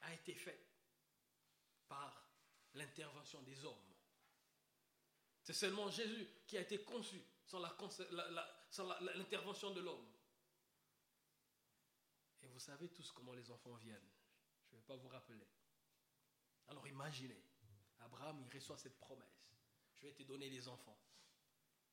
a 0.00 0.14
été 0.14 0.34
faite 0.34 0.73
par 1.88 2.28
l'intervention 2.74 3.42
des 3.42 3.64
hommes. 3.64 3.94
C'est 5.42 5.52
seulement 5.52 5.90
Jésus 5.90 6.26
qui 6.46 6.56
a 6.56 6.62
été 6.62 6.82
conçu 6.82 7.22
sans 7.44 7.60
l'intervention 7.60 9.70
de 9.72 9.80
l'homme. 9.80 10.06
Et 12.42 12.48
vous 12.48 12.58
savez 12.58 12.88
tous 12.88 13.12
comment 13.12 13.34
les 13.34 13.50
enfants 13.50 13.74
viennent. 13.74 14.10
Je 14.66 14.74
ne 14.74 14.80
vais 14.80 14.86
pas 14.86 14.96
vous 14.96 15.08
rappeler. 15.08 15.46
Alors 16.68 16.86
imaginez, 16.86 17.42
Abraham, 18.00 18.40
il 18.40 18.54
reçoit 18.54 18.78
cette 18.78 18.98
promesse. 18.98 19.50
Je 19.94 20.06
vais 20.06 20.14
te 20.14 20.22
donner 20.22 20.50
des 20.50 20.68
enfants. 20.68 20.98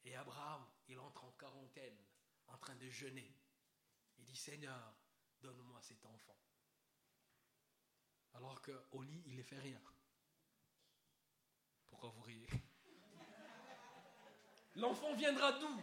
Et 0.04 0.16
Abraham, 0.16 0.66
il 0.88 1.00
entre 1.00 1.26
en 1.26 1.32
quarantaine, 1.32 1.98
en 2.48 2.58
train 2.58 2.76
de 2.76 2.90
jeûner. 2.90 3.32
Il 4.18 4.26
dit, 4.26 4.36
Seigneur, 4.36 4.94
donne-moi 5.42 5.82
cet 5.82 6.06
enfant. 6.06 6.38
Alors 8.34 8.62
qu'au 8.62 9.02
lit, 9.02 9.24
il 9.28 9.36
ne 9.36 9.44
fait 9.44 9.60
rien. 9.60 9.82
Pourquoi 11.90 12.10
vous 12.10 12.22
riez? 12.22 12.48
L'enfant 14.76 15.14
viendra 15.16 15.52
d'où? 15.54 15.82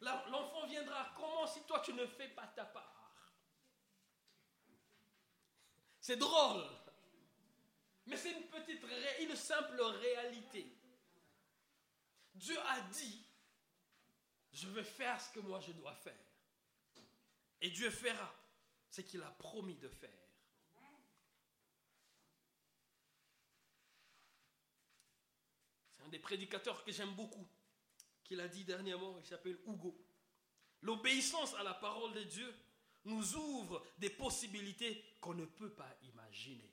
L'enfant 0.00 0.66
viendra 0.66 1.12
comment 1.16 1.46
si 1.46 1.62
toi 1.64 1.80
tu 1.80 1.92
ne 1.92 2.06
fais 2.06 2.28
pas 2.28 2.46
ta 2.48 2.64
part? 2.64 3.32
C'est 6.00 6.16
drôle. 6.16 6.64
Mais 8.06 8.16
c'est 8.16 8.32
une 8.32 8.46
petite, 8.46 8.82
une 9.20 9.36
simple 9.36 9.80
réalité. 9.82 10.74
Dieu 12.34 12.58
a 12.60 12.80
dit, 12.82 13.26
je 14.52 14.68
vais 14.68 14.84
faire 14.84 15.20
ce 15.20 15.32
que 15.32 15.40
moi 15.40 15.60
je 15.60 15.72
dois 15.72 15.94
faire. 15.94 16.14
Et 17.60 17.70
Dieu 17.70 17.90
fera 17.90 18.32
ce 18.90 19.00
qu'il 19.00 19.22
a 19.22 19.30
promis 19.30 19.76
de 19.76 19.88
faire. 19.88 20.10
C'est 25.92 26.02
un 26.02 26.08
des 26.08 26.18
prédicateurs 26.18 26.84
que 26.84 26.92
j'aime 26.92 27.14
beaucoup, 27.14 27.46
qu'il 28.24 28.40
a 28.40 28.48
dit 28.48 28.64
dernièrement, 28.64 29.18
il 29.18 29.26
s'appelle 29.26 29.58
Hugo. 29.66 29.96
L'obéissance 30.82 31.54
à 31.54 31.62
la 31.62 31.74
parole 31.74 32.12
de 32.14 32.22
Dieu 32.22 32.54
nous 33.04 33.34
ouvre 33.36 33.84
des 33.98 34.10
possibilités 34.10 35.04
qu'on 35.20 35.34
ne 35.34 35.44
peut 35.44 35.72
pas 35.72 35.96
imaginer. 36.02 36.70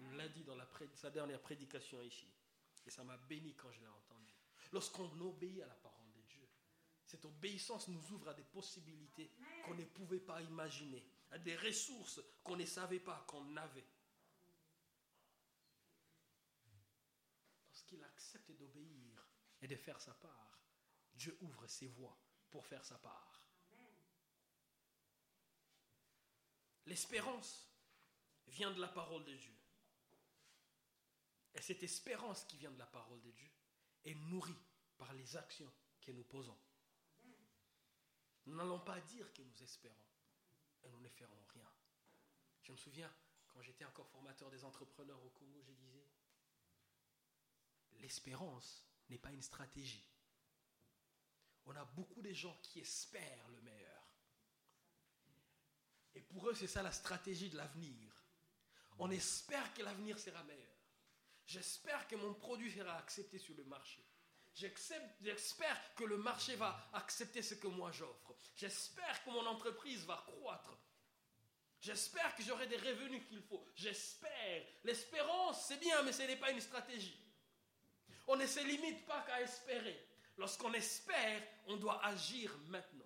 Il 0.00 0.16
l'a 0.16 0.28
dit 0.28 0.44
dans 0.44 0.56
sa 0.94 1.10
dernière 1.10 1.40
prédication 1.40 2.02
ici. 2.02 2.26
Et 2.86 2.90
ça 2.90 3.02
m'a 3.02 3.16
béni 3.16 3.54
quand 3.54 3.70
je 3.72 3.80
l'ai 3.80 3.86
entendu. 3.86 4.34
Lorsqu'on 4.72 5.10
obéit 5.20 5.62
à 5.62 5.66
la 5.66 5.74
parole 5.74 6.12
de 6.12 6.20
Dieu, 6.22 6.46
cette 7.04 7.24
obéissance 7.24 7.88
nous 7.88 8.12
ouvre 8.12 8.28
à 8.28 8.34
des 8.34 8.44
possibilités 8.44 9.32
qu'on 9.64 9.74
ne 9.74 9.84
pouvait 9.84 10.20
pas 10.20 10.42
imaginer, 10.42 11.04
à 11.30 11.38
des 11.38 11.56
ressources 11.56 12.20
qu'on 12.42 12.56
ne 12.56 12.64
savait 12.64 13.00
pas 13.00 13.24
qu'on 13.26 13.56
avait. 13.56 13.88
Lorsqu'il 17.68 18.02
accepte 18.04 18.52
d'obéir 18.52 19.26
et 19.60 19.68
de 19.68 19.76
faire 19.76 20.00
sa 20.00 20.14
part, 20.14 20.60
Dieu 21.14 21.36
ouvre 21.40 21.66
ses 21.66 21.88
voies 21.88 22.18
pour 22.50 22.66
faire 22.66 22.84
sa 22.84 22.98
part. 22.98 23.42
L'espérance 26.86 27.68
vient 28.46 28.70
de 28.70 28.80
la 28.80 28.88
parole 28.88 29.24
de 29.24 29.34
Dieu. 29.34 29.56
Et 31.54 31.60
cette 31.60 31.82
espérance 31.82 32.44
qui 32.44 32.58
vient 32.58 32.70
de 32.70 32.78
la 32.78 32.86
parole 32.86 33.20
de 33.22 33.30
Dieu 33.30 33.50
est 34.04 34.14
nourrie 34.14 34.62
par 34.96 35.12
les 35.14 35.36
actions 35.36 35.72
que 36.00 36.12
nous 36.12 36.24
posons. 36.24 36.58
Nous 38.44 38.54
n'allons 38.54 38.80
pas 38.80 39.00
dire 39.00 39.32
que 39.32 39.42
nous 39.42 39.62
espérons 39.62 39.96
et 40.86 40.90
nous 40.90 41.00
ne 41.00 41.08
ferons 41.08 41.44
rien. 41.52 41.70
Je 42.62 42.72
me 42.72 42.76
souviens, 42.76 43.12
quand 43.48 43.60
j'étais 43.62 43.84
encore 43.84 44.08
formateur 44.08 44.50
des 44.50 44.64
entrepreneurs 44.64 45.22
au 45.24 45.30
Congo, 45.30 45.62
je 45.62 45.72
disais, 45.72 46.06
l'espérance 47.98 48.84
n'est 49.08 49.18
pas 49.18 49.32
une 49.32 49.42
stratégie. 49.42 50.04
On 51.66 51.74
a 51.74 51.84
beaucoup 51.84 52.22
de 52.22 52.32
gens 52.32 52.56
qui 52.62 52.80
espèrent 52.80 53.48
le 53.48 53.60
meilleur. 53.60 54.02
Et 56.14 56.22
pour 56.22 56.48
eux, 56.48 56.54
c'est 56.54 56.66
ça 56.66 56.82
la 56.82 56.92
stratégie 56.92 57.50
de 57.50 57.56
l'avenir. 57.56 58.12
On 58.98 59.10
espère 59.10 59.74
que 59.74 59.82
l'avenir 59.82 60.18
sera 60.18 60.42
meilleur. 60.44 60.76
J'espère 61.44 62.08
que 62.08 62.16
mon 62.16 62.34
produit 62.34 62.72
sera 62.72 62.96
accepté 62.96 63.38
sur 63.38 63.54
le 63.54 63.64
marché. 63.64 64.02
J'espère 64.56 65.94
que 65.96 66.04
le 66.04 66.16
marché 66.16 66.56
va 66.56 66.88
accepter 66.94 67.42
ce 67.42 67.54
que 67.54 67.66
moi 67.66 67.92
j'offre. 67.92 68.34
J'espère 68.56 69.22
que 69.22 69.30
mon 69.30 69.44
entreprise 69.46 70.06
va 70.06 70.24
croître. 70.26 70.78
J'espère 71.78 72.34
que 72.34 72.42
j'aurai 72.42 72.66
des 72.66 72.78
revenus 72.78 73.22
qu'il 73.28 73.42
faut. 73.42 73.68
J'espère. 73.74 74.64
L'espérance, 74.82 75.66
c'est 75.68 75.78
bien, 75.78 76.02
mais 76.02 76.12
ce 76.12 76.22
n'est 76.22 76.36
pas 76.36 76.50
une 76.50 76.60
stratégie. 76.62 77.20
On 78.26 78.36
ne 78.36 78.46
se 78.46 78.60
limite 78.60 79.04
pas 79.04 79.22
qu'à 79.26 79.42
espérer. 79.42 80.08
Lorsqu'on 80.38 80.72
espère, 80.72 81.42
on 81.66 81.76
doit 81.76 82.02
agir 82.04 82.50
maintenant. 82.68 83.04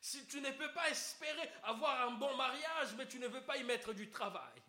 Si 0.00 0.26
tu 0.26 0.40
ne 0.40 0.50
peux 0.50 0.72
pas 0.72 0.90
espérer 0.90 1.50
avoir 1.62 2.08
un 2.08 2.12
bon 2.12 2.36
mariage, 2.36 2.94
mais 2.98 3.06
tu 3.06 3.20
ne 3.20 3.28
veux 3.28 3.44
pas 3.44 3.56
y 3.58 3.64
mettre 3.64 3.92
du 3.92 4.10
travail, 4.10 4.60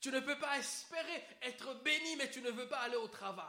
tu 0.00 0.10
ne 0.10 0.20
peux 0.20 0.38
pas 0.38 0.58
espérer 0.58 1.24
être 1.42 1.74
béni, 1.82 2.16
mais 2.16 2.30
tu 2.30 2.40
ne 2.40 2.50
veux 2.50 2.68
pas 2.68 2.78
aller 2.78 2.96
au 2.96 3.08
travail. 3.08 3.46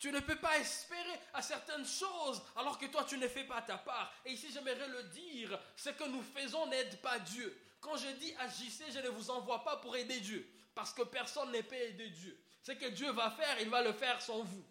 Tu 0.00 0.10
ne 0.10 0.20
peux 0.20 0.36
pas 0.36 0.58
espérer 0.58 1.20
à 1.34 1.42
certaines 1.42 1.86
choses 1.86 2.42
alors 2.56 2.78
que 2.78 2.86
toi 2.86 3.04
tu 3.04 3.18
ne 3.18 3.28
fais 3.28 3.44
pas 3.44 3.60
ta 3.60 3.76
part. 3.76 4.12
Et 4.24 4.32
ici 4.32 4.48
j'aimerais 4.52 4.88
le 4.88 5.02
dire, 5.04 5.60
ce 5.76 5.90
que 5.90 6.04
nous 6.04 6.22
faisons 6.22 6.66
n'aide 6.68 7.00
pas 7.02 7.18
Dieu. 7.18 7.54
Quand 7.80 7.96
je 7.96 8.08
dis 8.08 8.34
agissez, 8.38 8.90
je 8.90 8.98
ne 9.00 9.08
vous 9.10 9.30
envoie 9.30 9.62
pas 9.62 9.76
pour 9.76 9.94
aider 9.94 10.20
Dieu. 10.20 10.50
Parce 10.74 10.94
que 10.94 11.02
personne 11.02 11.52
ne 11.52 11.60
peut 11.60 11.76
aider 11.76 12.08
Dieu. 12.08 12.38
Ce 12.62 12.72
que 12.72 12.86
Dieu 12.86 13.10
va 13.12 13.30
faire, 13.30 13.60
il 13.60 13.68
va 13.68 13.82
le 13.82 13.92
faire 13.92 14.22
sans 14.22 14.42
vous. 14.42 14.64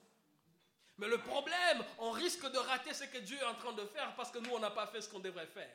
Mais 1.00 1.08
le 1.08 1.18
problème, 1.18 1.84
on 1.98 2.12
risque 2.12 2.46
de 2.52 2.58
rater 2.58 2.94
ce 2.94 3.06
que 3.06 3.20
Dieu 3.20 3.38
est 3.38 3.46
en 3.46 3.56
train 3.56 3.72
de 3.72 3.86
faire 3.86 4.14
parce 4.16 4.30
que 4.30 4.40
nous, 4.40 4.52
on 4.52 4.60
n'a 4.60 4.70
pas 4.70 4.86
fait 4.88 5.02
ce 5.02 5.10
qu'on 5.10 5.20
devrait 5.20 5.48
faire. 5.48 5.70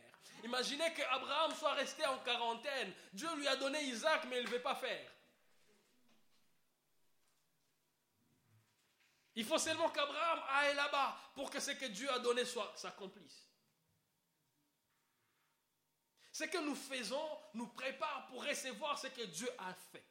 Imaginez 0.45 0.93
qu'Abraham 0.93 1.55
soit 1.55 1.73
resté 1.73 2.05
en 2.05 2.19
quarantaine. 2.19 2.93
Dieu 3.11 3.35
lui 3.37 3.49
a 3.49 3.57
donné 3.57 3.83
Isaac, 3.85 4.27
mais 4.29 4.41
il 4.41 4.45
ne 4.45 4.51
veut 4.51 4.61
pas 4.61 4.75
faire. 4.75 5.11
Il 9.35 9.47
faut 9.47 9.57
seulement 9.57 9.89
qu'Abraham 9.89 10.41
aille 10.51 10.77
là-bas 10.77 11.17
pour 11.35 11.51
que 11.51 11.59
ce 11.59 11.71
que 11.71 11.87
Dieu 11.87 12.13
a 12.13 12.19
donné 12.19 12.43
s'accomplisse. 12.77 13.49
Ce 16.31 16.45
que 16.45 16.59
nous 16.59 16.75
faisons 16.75 17.39
nous 17.55 17.69
prépare 17.69 18.27
pour 18.27 18.45
recevoir 18.45 18.99
ce 18.99 19.07
que 19.07 19.23
Dieu 19.23 19.49
a 19.57 19.73
fait. 19.91 20.05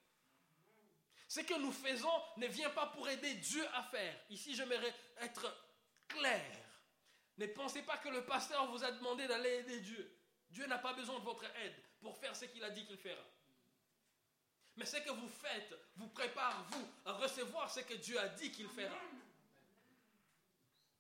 Ce 1.34 1.40
que 1.40 1.56
nous 1.56 1.72
faisons 1.72 2.22
ne 2.38 2.46
vient 2.46 2.70
pas 2.70 2.86
pour 2.86 3.10
aider 3.10 3.34
Dieu 3.34 3.66
à 3.74 3.82
faire. 3.82 4.16
Ici, 4.30 4.54
j'aimerais 4.54 4.94
être 5.20 5.52
clair. 6.08 6.56
Ne 7.40 7.48
pensez 7.48 7.82
pas 7.82 7.98
que 7.98 8.10
le 8.10 8.24
pasteur 8.24 8.70
vous 8.70 8.84
a 8.84 8.92
demandé 8.92 9.26
d'aller 9.26 9.50
aider 9.50 9.80
Dieu. 9.80 10.16
Dieu 10.52 10.68
n'a 10.68 10.78
pas 10.78 10.94
besoin 10.94 11.18
de 11.18 11.24
votre 11.24 11.46
aide 11.46 11.74
pour 12.02 12.16
faire 12.20 12.36
ce 12.36 12.46
qu'il 12.46 12.64
a 12.64 12.70
dit 12.70 12.86
qu'il 12.86 13.00
fera. 13.00 13.26
Mais 14.76 14.86
ce 14.86 14.98
que 14.98 15.10
vous 15.10 15.28
faites 15.28 15.76
vous 15.96 16.10
prépare, 16.10 16.66
vous, 16.70 16.88
à 17.06 17.14
recevoir 17.14 17.68
ce 17.68 17.80
que 17.80 17.96
Dieu 17.96 18.20
a 18.20 18.28
dit 18.28 18.52
qu'il 18.52 18.70
fera. 18.70 19.02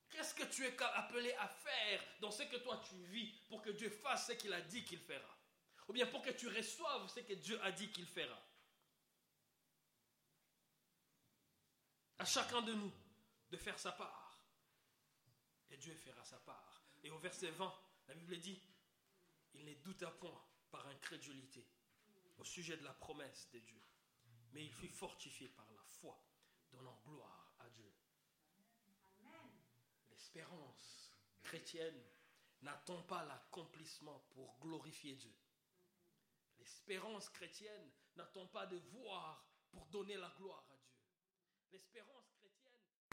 Qu'est-ce 0.09 0.33
que 0.33 0.45
tu 0.45 0.65
es 0.65 0.75
appelé 0.95 1.31
à 1.33 1.47
faire 1.47 2.03
dans 2.21 2.31
ce 2.31 2.41
que 2.41 2.57
toi 2.57 2.81
tu 2.89 2.95
vis 3.11 3.31
pour 3.49 3.61
que 3.61 3.69
Dieu 3.69 3.91
fasse 3.91 4.25
ce 4.25 4.31
qu'il 4.31 4.53
a 4.53 4.61
dit 4.61 4.83
qu'il 4.83 4.97
fera? 4.99 5.37
Ou 5.89 5.93
bien 5.93 6.07
pour 6.07 6.23
que 6.23 6.31
tu 6.31 6.47
reçoives 6.47 7.07
ce 7.07 7.19
que 7.19 7.33
Dieu 7.33 7.59
a 7.61 7.71
dit 7.71 7.91
qu'il 7.91 8.07
fera? 8.07 8.41
À 12.19 12.25
chacun 12.25 12.61
de 12.61 12.73
nous 12.73 12.91
de 13.49 13.57
faire 13.57 13.77
sa 13.77 13.91
part. 13.91 14.39
Et 15.69 15.77
Dieu 15.77 15.95
fera 15.95 16.23
sa 16.23 16.39
part. 16.39 16.83
Et 17.03 17.11
au 17.11 17.17
verset 17.17 17.51
20, 17.51 17.73
la 18.07 18.13
Bible 18.13 18.39
dit, 18.39 18.61
il 19.53 19.65
n'est 19.65 19.75
douta 19.75 20.09
point 20.11 20.43
par 20.71 20.87
incrédulité 20.87 21.67
au 22.37 22.43
sujet 22.43 22.77
de 22.77 22.83
la 22.83 22.93
promesse 22.93 23.49
de 23.51 23.59
Dieu, 23.59 23.81
mais 24.51 24.65
il 24.65 24.71
fut 24.71 24.89
fortifié 24.89 25.49
par 25.49 25.69
la 25.71 25.83
foi, 25.83 26.19
donnant 26.71 26.99
gloire 27.05 27.53
à 27.59 27.69
Dieu. 27.69 27.91
L'espérance 30.09 31.11
chrétienne 31.43 32.03
n'attend 32.61 33.03
pas 33.03 33.23
l'accomplissement 33.25 34.19
pour 34.31 34.57
glorifier 34.59 35.15
Dieu. 35.15 35.35
L'espérance 36.59 37.29
chrétienne 37.29 37.91
n'attend 38.15 38.47
pas 38.47 38.65
de 38.65 38.77
voir 38.77 39.45
pour 39.69 39.85
donner 39.87 40.15
la 40.15 40.29
gloire. 40.37 40.72
L'espérance 41.73 42.32